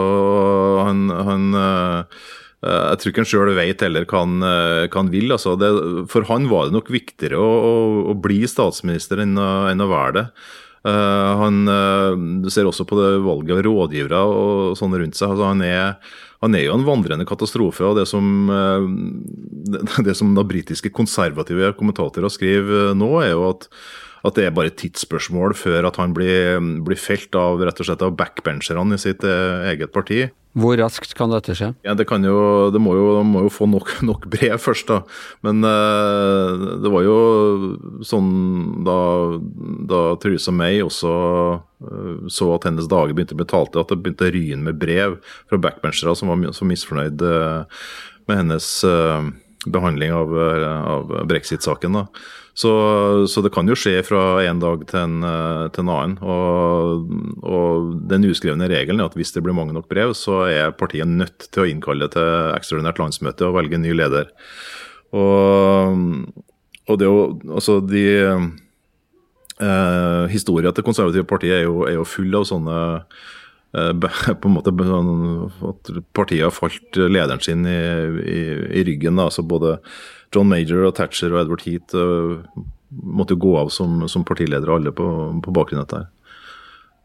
han, 0.85 1.07
han 1.09 1.47
uh, 1.57 2.25
Eh, 2.44 2.44
jeg 2.65 2.99
tror 2.99 3.11
ikke 3.11 3.21
han 3.21 3.29
sjøl 3.29 3.53
vet 3.57 3.83
heller 3.85 4.05
hva 4.09 4.21
han, 4.23 4.35
eh, 4.41 4.83
hva 4.89 5.01
han 5.03 5.13
vil. 5.13 5.33
Altså 5.35 5.55
det, 5.59 5.71
for 6.11 6.25
han 6.31 6.49
var 6.49 6.67
det 6.67 6.77
nok 6.77 6.91
viktigere 6.93 7.37
å, 7.37 7.49
å, 7.49 7.73
å 8.11 8.15
bli 8.17 8.41
statsminister 8.49 9.21
enn 9.21 9.37
å, 9.37 9.49
enn 9.69 9.85
å 9.85 9.91
være 9.91 10.15
det. 10.19 10.27
Uh, 10.85 11.31
han, 11.41 11.63
uh, 11.65 12.49
ser 12.53 12.67
også 12.69 12.85
på 12.85 12.97
det 12.99 13.15
valget 13.25 13.55
av 13.55 13.63
rådgivere 13.65 14.19
og 14.29 14.75
sånne 14.77 14.99
rundt 15.01 15.17
seg. 15.17 15.33
Altså 15.33 15.47
han, 15.49 15.63
er, 15.65 15.95
han, 16.45 16.57
er, 16.57 16.67
jo 16.67 16.75
en 16.77 16.85
vandrende 16.85 17.25
katastrofe. 17.25 17.81
og 17.87 17.97
Det 17.97 18.05
som, 18.09 18.49
uh, 18.53 18.85
det, 19.65 19.81
det 20.09 20.17
som 20.17 20.35
da 20.37 20.45
britiske 20.45 20.93
konservative 20.93 21.73
kommentatorer 21.79 22.29
skriver 22.33 22.93
nå, 22.97 23.09
er 23.23 23.33
jo 23.33 23.47
at, 23.49 23.65
at 24.29 24.37
det 24.37 24.45
er 24.45 24.53
bare 24.57 24.69
et 24.73 24.77
tidsspørsmål 24.81 25.57
før 25.57 25.89
at 25.89 25.97
han 26.01 26.13
blir, 26.13 26.61
blir 26.85 27.01
felt 27.01 27.33
av 27.39 27.65
rett 27.65 27.81
og 27.81 27.89
slett 27.89 28.05
av 28.05 28.13
backbencherne 28.21 28.93
i 28.93 29.01
sitt 29.01 29.25
eget 29.25 29.93
parti. 29.95 30.27
Hvor 30.55 30.77
raskt 30.79 31.11
kan 31.17 31.33
dette 31.33 31.51
skje? 31.57 31.73
Ja, 31.83 31.93
Det, 31.97 32.05
jo, 32.07 32.71
det 32.71 32.79
må, 32.79 32.93
jo, 32.95 33.23
må 33.27 33.43
jo 33.43 33.51
få 33.51 33.67
nok, 33.67 33.91
nok, 34.09 34.27
brev 34.31 34.55
først, 34.63 34.87
da. 34.87 35.01
Men 35.43 35.59
uh, 35.67 36.79
det 36.79 36.91
var 36.93 37.03
jo 37.03 37.17
sånn 38.07 38.31
da, 38.87 38.97
da 39.91 40.01
Theresa 40.23 40.55
May 40.55 40.79
også 40.85 41.11
uh, 41.59 42.29
så 42.31 42.49
at 42.55 42.69
hennes 42.69 42.87
dager 42.91 43.11
begynte 43.11 43.35
å 43.35 43.41
bli 43.41 43.49
talte, 43.51 43.83
at 43.83 43.91
det 43.91 43.99
begynte 43.99 44.29
å 44.29 44.35
ryne 44.35 44.63
med 44.69 44.79
brev 44.79 45.19
fra 45.49 45.59
backbenchere 45.59 46.15
som 46.15 46.31
var 46.31 46.55
så 46.55 46.67
misfornøyd 46.67 47.25
uh, 47.27 47.83
med 48.25 48.41
hennes 48.41 48.69
behandling 49.69 50.13
av, 50.13 50.31
av 50.33 51.11
brexit-saken. 51.29 51.99
da. 51.99 52.07
Så, 52.55 52.71
så, 53.27 53.41
det 53.43 53.49
kan 53.51 53.67
jo 53.67 53.75
skje 53.75 53.97
fra 54.07 54.39
en 54.47 54.61
dag 54.63 54.85
til 54.87 55.01
en, 55.01 55.15
eh, 55.27 55.65
til 55.75 55.83
en 55.83 55.89
annen. 55.91 56.13
Og, 56.23 57.09
og, 57.43 57.89
den 58.07 58.23
uskrevne 58.29 58.69
regelen 58.71 59.03
er 59.03 59.11
at 59.11 59.17
hvis 59.19 59.35
det 59.35 59.43
blir 59.43 59.57
mange 59.57 59.75
nok 59.75 59.89
brev, 59.91 60.13
så 60.15 60.45
er 60.47 60.77
partiet 60.79 61.09
nødt 61.09 61.49
til 61.49 61.65
å 61.65 61.67
innkalle 61.67 62.07
til 62.13 62.53
ekstraordinært 62.55 63.01
landsmøte 63.03 63.49
og 63.49 63.57
velge 63.57 63.75
en 63.75 63.83
ny 63.83 63.91
leder. 63.99 64.31
Og, 65.11 65.99
og 66.87 66.99
det 66.99 67.05
er 67.05 67.11
jo 67.11 67.25
altså 67.51 67.73
de 67.83 68.05
eh, 68.23 70.25
Historia 70.31 70.71
til 70.71 70.87
konservative 70.87 71.27
partiet 71.27 71.59
er 71.59 71.67
jo, 71.67 71.83
er 71.89 71.99
jo 71.99 72.07
full 72.07 72.31
av 72.39 72.47
sånne 72.47 72.79
på 74.41 74.49
en 74.49 74.55
måte 74.55 74.71
sånn 74.71 75.11
At 75.67 75.89
partiet 76.15 76.45
har 76.45 76.53
falt 76.55 76.95
lederen 76.95 77.43
sin 77.43 77.65
i, 77.67 77.79
i, 78.23 78.41
i 78.79 78.85
ryggen. 78.87 79.19
Altså 79.21 79.43
både 79.43 79.77
John 80.35 80.49
Major 80.51 80.87
og 80.87 80.95
Thatcher 80.97 81.33
og 81.33 81.43
Edward 81.43 81.65
Heath 81.67 81.95
uh, 81.95 82.41
måtte 82.89 83.35
jo 83.35 83.43
gå 83.47 83.55
av 83.59 83.71
som, 83.73 84.05
som 84.11 84.25
partiledere 84.27 84.77
alle 84.77 84.93
på, 84.95 85.07
på 85.43 85.55
bakgrunn 85.55 85.83
av 85.83 85.89
dette. 85.89 86.03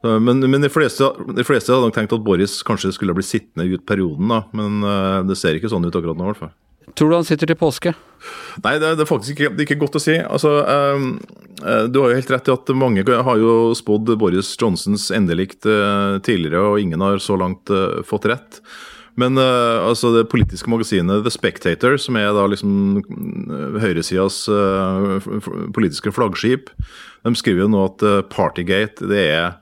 Uh, 0.07 0.19
men, 0.23 0.41
men 0.47 0.63
de, 0.63 0.71
fleste, 0.73 1.11
de, 1.35 1.47
fleste, 1.47 1.73
hadde 1.73 1.91
nok 1.91 1.99
tenkt 1.99 2.15
at 2.17 2.25
Boris 2.27 2.61
kanskje 2.67 2.95
skulle 2.97 3.17
bli 3.19 3.27
sittende 3.27 3.69
ut 3.71 3.87
perioden, 3.89 4.31
da. 4.31 4.45
Men 4.57 4.81
det 5.29 5.39
ser 5.41 5.59
ikke 5.59 5.73
sånn 5.73 5.87
ut 5.87 5.95
akkurat 5.95 6.19
nå, 6.19 6.29
i 6.29 6.33
hvert 6.33 6.45
fall. 6.47 6.57
Tror 6.95 7.11
du 7.11 7.17
han 7.19 7.27
sitter 7.29 7.51
til 7.51 7.59
påske? 7.59 7.93
Nei, 8.65 8.75
det, 8.81 8.95
det 8.99 9.05
er 9.05 9.09
faktisk 9.09 9.37
ikke, 9.37 9.53
ikke, 9.65 9.79
godt 9.81 9.99
å 10.01 10.03
si. 10.03 10.17
Altså, 10.21 10.53
um, 10.67 11.13
du 11.93 12.01
har 12.03 12.13
jo 12.13 12.19
helt 12.19 12.33
rett 12.35 12.49
i 12.51 12.55
at 12.55 12.73
mange 12.77 13.05
har 13.05 13.41
jo 13.41 13.73
spådd 13.77 14.15
Boris 14.21 14.53
Johnsons 14.61 15.09
endelikt 15.15 15.69
uh, 15.69 16.19
tidligere, 16.25 16.63
og 16.67 16.81
ingen 16.83 17.05
har 17.05 17.21
så 17.23 17.39
langt 17.41 17.73
uh, 17.73 18.01
fått 18.07 18.29
rett. 18.31 18.61
Men 19.21 19.37
uh, 19.41 19.85
altså 19.85 20.13
det 20.15 20.29
politiske 20.33 20.71
magasinet 20.71 21.25
The 21.25 21.33
Spectator, 21.33 21.97
som 22.01 22.19
er 22.21 22.31
da 22.37 22.47
liksom 22.49 23.01
eh, 23.01 23.81
høyresidas 23.83 24.45
politiske 25.77 26.13
flaggskip, 26.15 26.71
de 27.27 27.35
skriver 27.37 27.67
jo 27.67 27.73
nå 27.73 27.83
at 27.91 28.05
Partygate 28.33 29.09
det 29.11 29.25
er, 29.35 29.59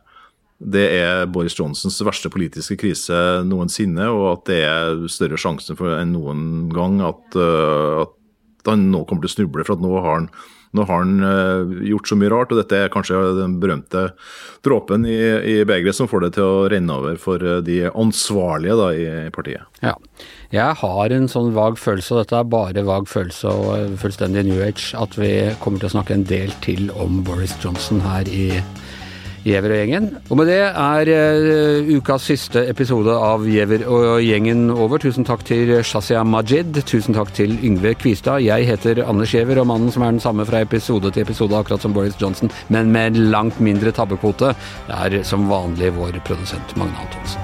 det 0.59 0.85
er 0.99 1.27
Boris 1.31 1.55
Johnsons 1.59 2.01
verste 2.03 2.31
politiske 2.35 2.77
krise 2.81 3.17
noensinne, 3.47 4.09
og 4.11 4.29
at 4.33 4.47
det 4.51 4.61
er 4.67 5.03
større 5.13 5.39
sjanse 5.39 5.77
for 5.79 5.95
enn 6.01 6.17
noen 6.17 6.69
gang 6.75 6.99
at, 7.07 7.39
at 7.39 8.71
han 8.71 8.89
nå 8.91 9.05
kommer 9.07 9.23
til 9.25 9.31
å 9.31 9.37
snuble, 9.37 9.67
for 9.67 9.79
at 9.79 9.85
nå 9.85 9.93
har 9.99 10.09
han 10.17 10.31
nå 10.77 10.85
har 10.85 11.01
han 11.01 11.23
uh, 11.25 11.85
gjort 11.89 12.11
så 12.11 12.17
mye 12.19 12.31
rart, 12.33 12.53
og 12.53 12.61
dette 12.61 12.77
er 12.77 12.93
kanskje 12.93 13.19
den 13.39 13.57
berømte 13.63 14.11
dråpen 14.67 15.07
i, 15.09 15.17
i 15.17 15.55
begeret 15.69 15.97
som 15.97 16.11
får 16.11 16.27
det 16.27 16.33
til 16.37 16.45
å 16.45 16.67
renne 16.73 16.99
over 17.01 17.17
for 17.21 17.43
uh, 17.45 17.59
de 17.65 17.81
ansvarlige 17.89 18.77
da, 18.81 18.91
i, 18.93 19.07
partiet. 19.35 19.65
Ja. 19.85 19.95
Jeg 20.53 20.79
har 20.81 21.15
en 21.15 21.29
sånn 21.31 21.55
vag 21.57 21.81
følelse, 21.81 22.15
og 22.15 22.23
dette 22.23 22.41
er 22.41 22.53
bare 22.53 22.85
vag 22.89 23.09
følelse 23.09 23.53
og 23.53 23.97
fullstendig 24.03 24.45
new 24.49 24.63
age, 24.65 24.93
at 24.97 25.17
vi 25.21 25.33
kommer 25.63 25.81
til 25.81 25.91
å 25.91 25.97
snakke 25.97 26.17
en 26.17 26.29
del 26.29 26.53
til 26.65 26.93
om 26.97 27.23
Boris 27.25 27.57
Johnson 27.65 28.05
her 28.05 28.29
i 28.29 28.51
Giæver 29.45 29.75
og 29.75 29.81
gjengen. 29.81 30.09
Og 30.29 30.41
med 30.41 30.51
det 30.51 30.59
er 30.67 31.11
uh, 31.13 31.91
ukas 31.99 32.29
siste 32.31 32.65
episode 32.71 33.15
av 33.15 33.47
Giæver 33.49 33.87
og 33.87 34.23
gjengen 34.25 34.69
over. 34.75 35.01
Tusen 35.03 35.27
takk 35.29 35.45
til 35.49 35.73
Shazia 35.87 36.25
Majid. 36.25 36.83
Tusen 36.89 37.17
takk 37.17 37.33
til 37.37 37.57
Yngve 37.63 37.95
Kvistad. 38.01 38.45
Jeg 38.47 38.67
heter 38.69 39.05
Anders 39.07 39.35
Giæver, 39.35 39.63
og 39.63 39.71
mannen 39.71 39.95
som 39.95 40.03
er 40.03 40.15
den 40.17 40.23
samme 40.25 40.47
fra 40.49 40.63
episode 40.65 41.13
til 41.13 41.23
episode, 41.27 41.57
akkurat 41.57 41.85
som 41.85 41.95
Boris 41.97 42.19
Johnson, 42.21 42.51
men 42.69 42.93
med 42.93 43.17
langt 43.19 43.61
mindre 43.61 43.93
tabbekvote, 43.95 44.55
er 44.89 45.23
som 45.23 45.49
vanlig 45.51 45.95
vår 45.97 46.21
produsent 46.27 46.77
Magne 46.77 46.99
Antonsen. 47.07 47.41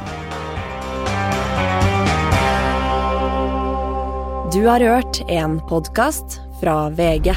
Du 4.55 4.67
har 4.67 4.81
hørt 4.81 5.23
en 5.29 5.61
podkast 5.69 6.41
fra 6.61 6.89
VG. 6.91 7.35